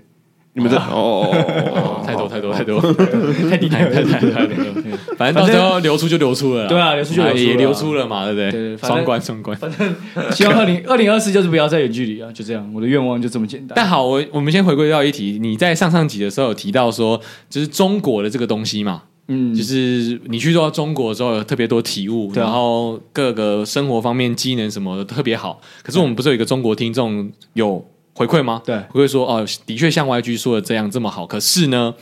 [0.53, 1.29] 你们在哦
[1.73, 2.79] 哦太多太多太多
[3.49, 4.55] 太低太太太太多。
[5.17, 6.67] 反正到时候流出就流出了。
[6.67, 8.51] 对啊，流出就也流出了嘛，对不对？
[8.51, 9.57] 对，双关双关。
[9.57, 9.95] 反正
[10.31, 12.69] 希望二零二零二四就是不要再远距离啊，就这样。
[12.73, 13.73] 我的愿望就这么简单。
[13.75, 17.19] 但好，我我们先回归到一题，你在上上集的时候有提到说，
[17.49, 19.03] 就是中国的这个东西嘛。
[19.31, 25.61] 嗯，就是你去到中国之后有特别多体悟，然后各个生活方面机能什么的特别好。
[25.81, 28.61] 可是我们不是有一个中国听众有回馈吗？
[28.65, 31.25] 对，回馈说哦，的确像 YG 说的这样这么好。
[31.25, 31.93] 可是呢，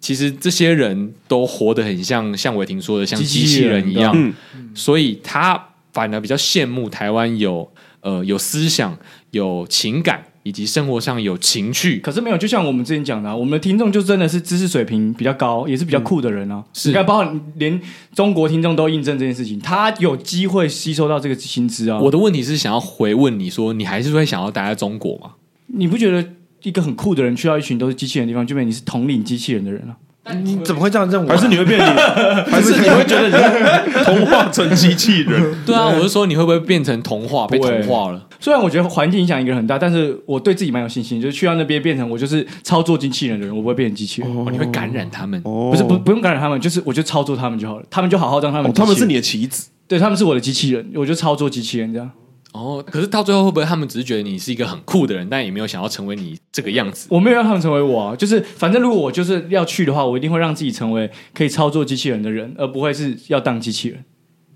[0.00, 4.32] 其实这些人都活得很像像伟霆说的像机器人一样，
[4.74, 5.62] 所以他
[5.92, 7.70] 反而比较羡慕台湾有
[8.00, 8.96] 呃有思想、
[9.32, 10.24] 有情感。
[10.42, 16.56] 以及生活上有情趣，可是没有，就像我们之前讲的、啊，我们的听众就真的是知识水平比较高，也是比较酷的人啊。
[16.56, 17.80] 嗯、是，你看，包括连
[18.14, 22.00] 中国听众都印证这件事情，他有机会吸收到这个薪资啊。
[22.00, 25.32] 我的问题是想要回问你说，你还是会想要待在中国吗？
[25.66, 26.26] 你不觉得
[26.62, 29.96] 一个很酷的人去到一群都是机器人的地方，就变成你是统领机器人的人了、啊？
[30.42, 31.28] 你怎么会这样认为？
[31.28, 31.84] 还是你会变你，
[32.50, 35.64] 还是你会觉得你会 同化成机器人？
[35.64, 38.26] 对啊，我是说你会不会变成童话，被同化了？
[38.38, 44.30] 虽然我觉得环境影响一个人很大，但是我对自己蛮有信心，就是去到那边变成我就是操作机器人的人，我不会变成机器人。
[44.30, 45.40] 哦，你会感染他们？
[45.42, 48.72] 不是不不用感染他们，就是我就操作他们就好了，他们就好好让他们。
[48.72, 52.10] 他们是你的棋子，对，他们是我的机器人，我就操作机器人这样。
[52.52, 57.06] 哦，可是到最后会不会他们只是觉得你是一个很酷的人，但也没有想要成为你这个样子？
[57.10, 64.04] 我没有让他们成为我啊，就是反正如果我就是要去的话，我一定会让自己成为可以操作机器人的人，而不会是要当机器人。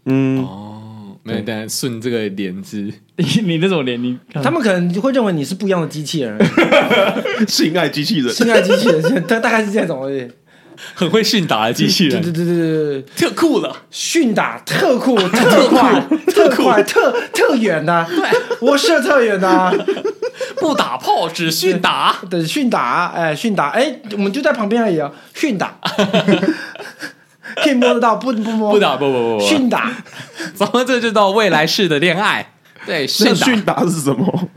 [0.07, 6.37] 嗯，哦，没有，但顺这个脸子，你 你那种脸，你他们可能会认为你是不一样的机器人，
[7.47, 10.29] 性爱机器人，性爱机器人，大大概是这种而已。
[10.93, 18.19] 很会训打的机器人，对对对对对，特酷了，训打特酷， 特快，特快，特特远的，对，
[18.61, 19.87] 我射特远的，
[20.61, 25.75] 不打炮只训打，对，训打，哎，训打，哎，我们就在旁边而已啊，训打，
[27.63, 29.91] 可以摸得到，不不摸，不打，不不不，训打，
[30.55, 32.53] 咱们这就到未来式的恋爱，
[32.87, 34.49] 对，训打是什么？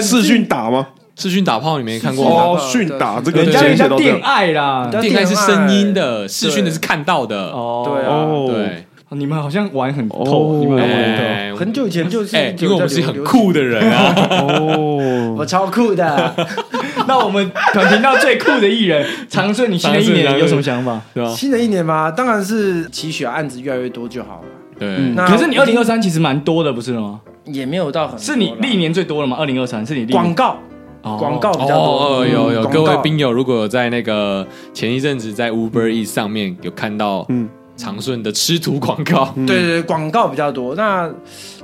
[0.00, 0.88] 视讯打吗？
[1.20, 7.50] 视讯打炮你没看过哦，训打这个人家人家电爱啦，电爱是声音的，视讯的是看到的。
[7.50, 8.86] 哦，对啊，对，
[9.18, 11.56] 你们好像玩很透，你们玩很透。
[11.58, 14.14] 很久以前就是，因为我们是很酷的人啊。
[14.30, 16.34] 哦， 我超酷的。
[17.06, 20.98] 那我们团频道最酷的艺人长顺，你新的一年有什么想法？
[21.12, 21.30] 对吧？
[21.30, 24.48] 新的一年嘛，当然是期许案子越来越多就好了。
[24.78, 27.20] 对，可是你二零二三其实蛮多的，不是吗？
[27.44, 29.36] 也没有到很，是你历年最多了吗？
[29.38, 30.56] 二零二三是你广告。
[31.02, 40.74] 广告比较多，有有各位兵友，如果有在那个前一阵子在 Uber Eats 上面有看到嗯长顺的吃土广告，对对对，广告比较多。
[40.74, 41.10] 那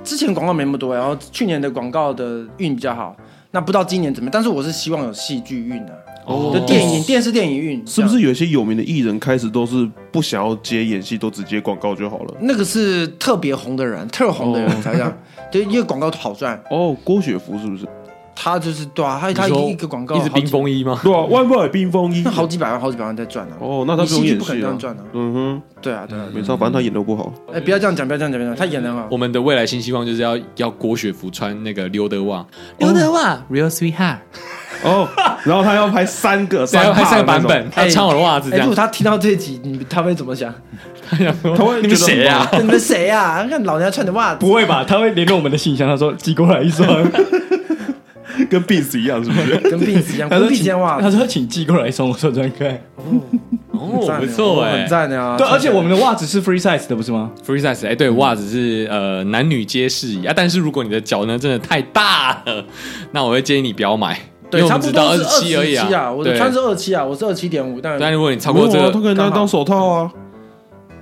[0.02, 3.14] 之前广告没那么多，然后去年的广告的运比较好。
[3.52, 4.30] 那不知道今年怎么样？
[4.32, 7.86] 但是我是希望有戏剧运的，哦，就电影、电视、电影运。
[7.86, 12.34] 是不是有一些有名的艺人开始都是不想要接演戏，都直接广告就好了？
[12.40, 15.12] 那个是特别红的人，特红的人才这样，
[15.50, 16.62] 就因为广告好赚。
[16.70, 17.86] 哦，郭雪芙是不是？
[18.38, 21.00] 他就是对啊，他他一个广告一直冰封衣吗？
[21.02, 23.56] 对啊，万百冰封衣，那好几百万，好几百万在赚啊。
[23.58, 24.76] 哦，那他不用演戏啊？
[25.14, 27.32] 嗯哼，对啊，对啊，没错，反正他演的不好。
[27.52, 29.08] 哎，不要这样讲，不要这样讲，不要他演的好。
[29.10, 32.46] 我们的未来新希望就是要要郭雪芙穿那个溜德袜，
[32.78, 34.18] 溜德袜，Real Sweetheart。
[34.84, 35.08] 哦，
[35.44, 38.52] 然后他要拍三个， 要拍三个版本，他穿我的袜子。
[38.52, 40.52] 哎，如果他听到这集，你他会怎么想？
[41.08, 42.46] 他想说，他会你们谁呀？
[42.58, 43.46] 你们谁呀？
[43.48, 44.40] 看老娘穿的袜子。
[44.40, 44.84] 不会吧？
[44.86, 46.86] 他会联络我们的信箱，他说寄过来一双。
[48.46, 49.56] 跟 Beats 一样是不是？
[49.70, 52.80] 跟 Beats 一样，他说请他说请寄过来送我说穿看。
[53.72, 55.36] 哦，不错哎，很赞的啊！
[55.36, 60.32] 对，而且我们的袜子是 free size 的，不是吗？free size，哎，对，袜子是呃男女皆适宜啊。
[60.34, 62.64] 但是如果你的脚呢真的太大了，
[63.12, 64.18] 那我会建议你不要买。
[64.50, 66.10] 对，差不多二十七而已啊。
[66.10, 67.80] 我的穿是二七啊，我是二七点五。
[67.80, 70.10] 但但如果你超过这个，他可以拿当手套啊。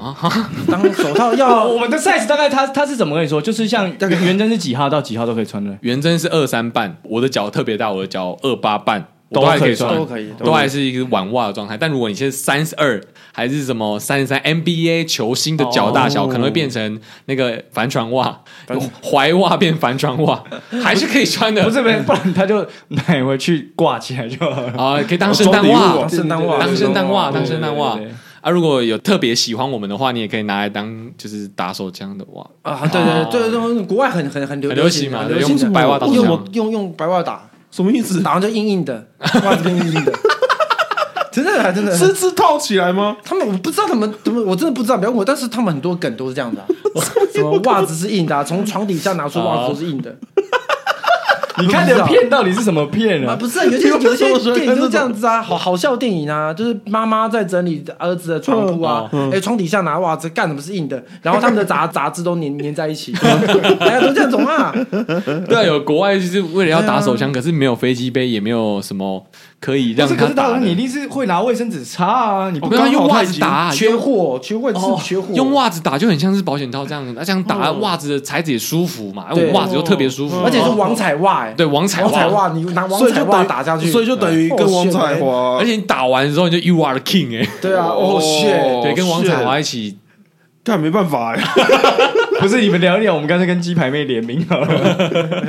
[0.04, 3.40] 啊哈，当手套要 我们的 size 大概他他是怎么跟你说？
[3.40, 5.74] 就是像原针是几号到几号都可以穿的。
[5.80, 11.78] 原针是二三半，我的脚特别大，我的脚二八半都还可以穿，都可以，都还是一个碗袜的状态。
[11.78, 13.00] 但如果你现在三十二
[13.32, 18.40] 还是什么三十三 NBA 球星的脚大小，可能会变成那个帆船袜，
[19.02, 20.44] 踝袜变帆船袜，
[20.84, 21.64] 还是可以穿的。
[21.64, 27.98] 不是不是，不然他就买回去挂起来就好了啊，可以当圣诞袜，当圣诞袜，当圣诞袜，当圣诞袜。
[28.44, 32.86] 啊，如果有特别喜欢我们的话，你也可以拿来当就是打手枪的袜啊。
[32.92, 38.20] 对对对对对，国外很很很流流行嘛，流行白袜打手枪，用用用白袜打，什么意思？
[38.20, 39.06] 打完就硬硬的，
[39.46, 40.12] 袜子变硬硬的。
[41.32, 41.96] 真的还真的？
[41.96, 43.16] 是是套起来吗？
[43.24, 44.98] 他们我不知道他们怎么，我真的不知道。
[44.98, 46.62] 不要问我，但是他们很多梗都是这样的。
[47.32, 50.14] 什么袜子是硬的，从床底下拿出袜子都是硬的。
[51.62, 53.36] 你看的片到底是什么片啊？
[53.36, 53.88] 不是，有些
[54.28, 63.12] 有些电影就是这样子啊，好好笑电影啊，就是妈妈在整理儿子的床铺啊，哎，床底下拿袜子干什么是硬的，然后他们的杂杂志都粘粘在一起，
[63.78, 64.74] 大家都这样种啊。
[65.46, 69.24] 对啊，有国外就是为了要打手枪，可是没有飞机杯，也没有什么
[69.64, 70.20] 可以让他打。
[70.20, 82.26] 可是大人，你一定是会拿卫生纸擦啊，你不要用袜子打，缺货，缺货是缺货，用袜子打就很像是保险套这样子，那这样打袜子的材质也舒服嘛，袜子又特别舒服，而且是网彩袜，对，网彩袜。
[82.34, 82.48] 哇！
[82.54, 89.96] 你拿王彩袜打下去，所以就等于跟王彩华，而且你打完之后你就 You are the king 哎，对啊，哦，shit，对，跟王彩华一起，
[90.62, 91.42] 但没办法哎，
[92.40, 95.44] 不是你们聊一聊，我们干脆跟鸡排妹联名好了，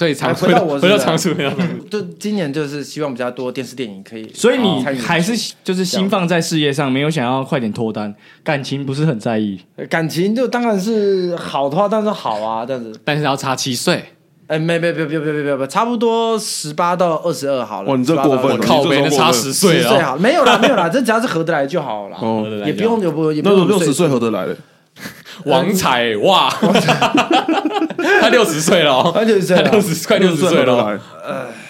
[0.00, 1.28] 所以长回到我回到长处，
[1.90, 14.02] 就今年就是希望比较多电视电影可以，所以你还是就是心放在事业上，没有想要快点脱单，感情不是很在意，感情就当然是好的话，但是好啊，但是但是要差七岁。
[14.46, 17.90] 哎，没没没没没没没，差不多十八到二十二好了。
[17.90, 24.56] 哇，你这18到22过分了，这北差十岁了十岁好，没有啦没有啦，这只要是合得来就好了啦，哦，也不用也不也不用六十岁岁合得来的，
[25.46, 26.50] 王彩哇，
[28.20, 31.00] 他六十岁了哦，他60岁了他六十快六十岁了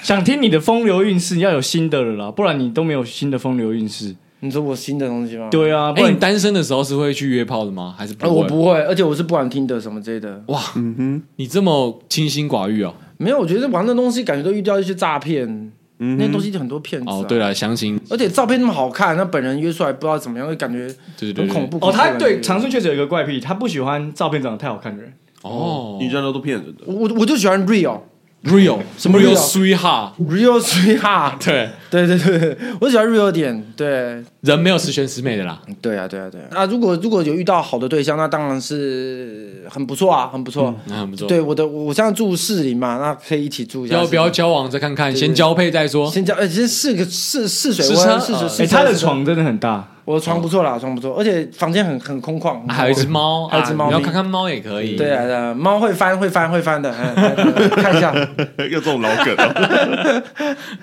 [0.02, 4.14] 想听你的风流韵事，要有新的了啦，不然你都没有新的风流韵事。
[4.42, 5.48] 你说我新的东西吗？
[5.50, 7.94] 对啊，不哎，然你单身的时候是会去约炮的吗？
[7.98, 8.38] 还是不呃，会？
[8.38, 10.42] 我不会，而且我是不玩听的什么之类的。
[10.46, 12.94] 哇，嗯哼，你这么清心寡欲啊。
[13.18, 15.70] 没有，我觉得玩的东西感觉都遇到一些诈骗，
[16.00, 17.14] 嗯那些东西很多骗子、啊。
[17.14, 20.92] 哦，对，了，详情，而且照片那么好看，那本人约出来不知道怎么样，会感觉
[21.36, 21.78] 很恐怖。
[21.86, 25.12] 哦，他对常长春确实有一个怪癖，他不喜欢照片长得太好看的人。
[25.42, 27.98] 哦你这样都骗人的，我我我就喜欢 real
[28.44, 31.32] ，real 什么 real real？sweetheart，real sweetheart。
[31.44, 33.64] 对，对对对，我喜欢 real 点。
[33.76, 35.60] 对人没有十全十美的啦。
[35.80, 36.46] 对啊对啊对啊。
[36.52, 40.74] 那如果如果有遇到好的对象，那当然是很不错啊，很不错。
[40.86, 41.28] 那很不错。
[41.28, 43.96] 对我的，我现在住市里嘛，那可以一起住一下。
[43.96, 46.10] 要不要交往再看看，先交配再说。
[46.10, 46.34] 先交？
[46.34, 48.36] 呃，先试个试试水温，试水。
[48.36, 53.86] 呃哎，试车他的床真的很大，我的床不错啦，床不错，而且房间很很空旷，啊还有一只猫，啊还有一只猫。
[53.86, 54.96] 你要看看猫也可以。
[54.96, 56.90] 对啊，猫会翻，会翻，会翻的，
[57.76, 58.12] 看一下。
[58.68, 60.22] 又这种老梗了，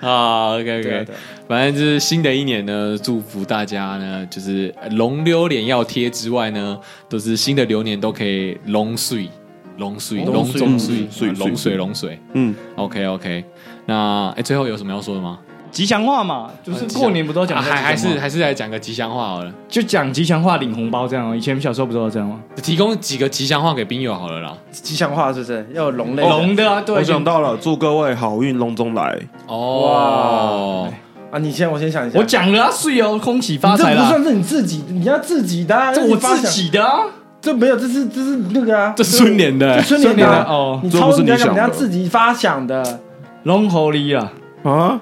[0.00, 1.06] 啊，OK OK，
[1.46, 9.28] 反正就是新的一年呢，祝福大家呢，就是龙溜脸要贴之外呢，都是新的流年都可以龙水、
[9.76, 10.96] 龙水、龙中水
[11.28, 12.18] 龙水、水龙水。
[12.32, 13.44] 嗯，OK OK，
[13.84, 15.38] 那哎，最后有什么要说的吗？
[15.70, 21.36] 吉祥话嘛，就是过年不都讲啊还还是还还是来讲个吉祥话好了，就讲吉祥话领红包这样哦。
[21.36, 22.40] 以前小时候不都这样吗？
[22.62, 24.52] 提供几个吉祥话给兵友好了啦。
[24.70, 26.28] 吉祥话是不是要有龙类的？
[26.28, 30.88] 龙的啊，对，我想到了，祝各位好运龙中来，哦，
[31.30, 31.38] 啊！
[31.38, 32.18] 你先，我先想一下。
[32.18, 34.00] 我讲了啊，睡哦，恭喜发财这！
[34.00, 37.00] 不算是你自己，你要自己的啊，这我自己的啊，
[37.40, 43.00] 这没有，这是这是那个啊，这是春联的这春联的啊哦，你这不是抄人家讲，你想的人家自己发想的。
[43.44, 44.32] 龙猴里啊，
[44.64, 45.00] 啊，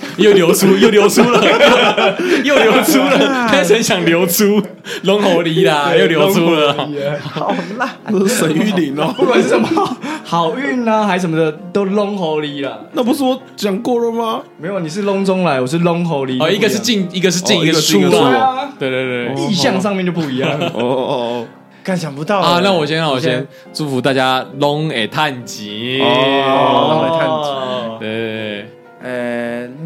[0.18, 1.40] 又流出，又流出了，
[2.44, 4.60] 又流出了， 开始想流出
[5.02, 6.74] 龙喉梨啦，又流出了。
[7.22, 9.68] 好烂，不是沈玉玲哦，不管是什么
[10.24, 12.78] 好运啊，还是什么的，都龙猴梨啦。
[12.92, 14.42] 那不是我讲过了吗？
[14.58, 16.38] 没有，你是龙中来，我是龙猴梨。
[16.40, 18.68] 哦，一个是进，一个是进，哦一个是出一个是进一个出啊。
[18.78, 19.44] 对对对对。
[19.44, 20.50] 意向上面就不一样。
[20.58, 21.46] 哦哦哦，
[21.84, 26.00] 干想不到啊，欸那我先，那我先先祝福大家龙诶探吉。
[26.02, 27.50] 哦龙诶探吉
[28.00, 28.66] 对对对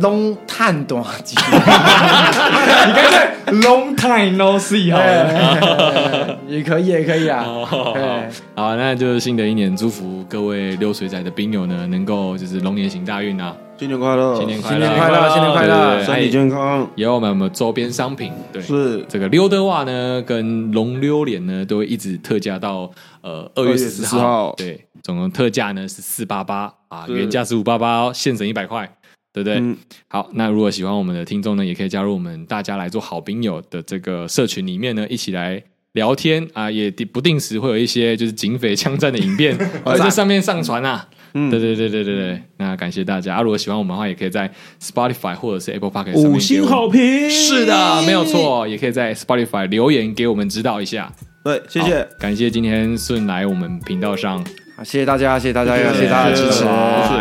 [0.03, 6.39] 呃，龙探短集，你干脆 long time no see 好了。
[6.49, 7.45] 也可以，也可以啊。
[7.47, 8.29] 哦哎。
[8.55, 16.05] 好，那就是新的一年，祝福各位溜水仔的兵友呢，能够就是龙年行大运啊，新年快乐，新年快乐，新年快乐，新年快乐！
[16.05, 18.33] 身体健康，也有我们周边商品？
[18.53, 19.05] 对，是。
[19.09, 22.91] 这个溜的袜呢，跟龙溜脸呢，都会一直特价到
[23.23, 24.55] 呃二月十四14号号。
[24.57, 28.89] 对，总共特价呢是四八八啊，原价是五八八哦，现省一百块，
[29.33, 29.59] 对不对？
[29.59, 29.77] 嗯
[30.09, 35.63] 好，那如果喜欢我们的听众呢，也可以加入我们大家来做好兵友的这个社群里面呢，一起来
[35.93, 39.57] 聊天啊，也不定时会有一些就是警匪枪战的影片
[39.99, 41.09] 在上面上传啊。
[41.35, 43.37] 嗯对对对对对对，那感谢大家。
[43.37, 51.11] 啊，如果喜欢我们的话，也可以在 Spotify 或者是 Apple Podcast 上五星好评，是的，没有错，也可以在 Spotify 留言给我们指导一下。
[51.43, 54.45] 对，谢谢，感谢今天顺来我们频道上，
[54.77, 56.65] 好，谢谢大家，谢谢大家，谢谢大家的支持，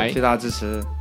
[0.09, 1.00] 谢谢大家支持。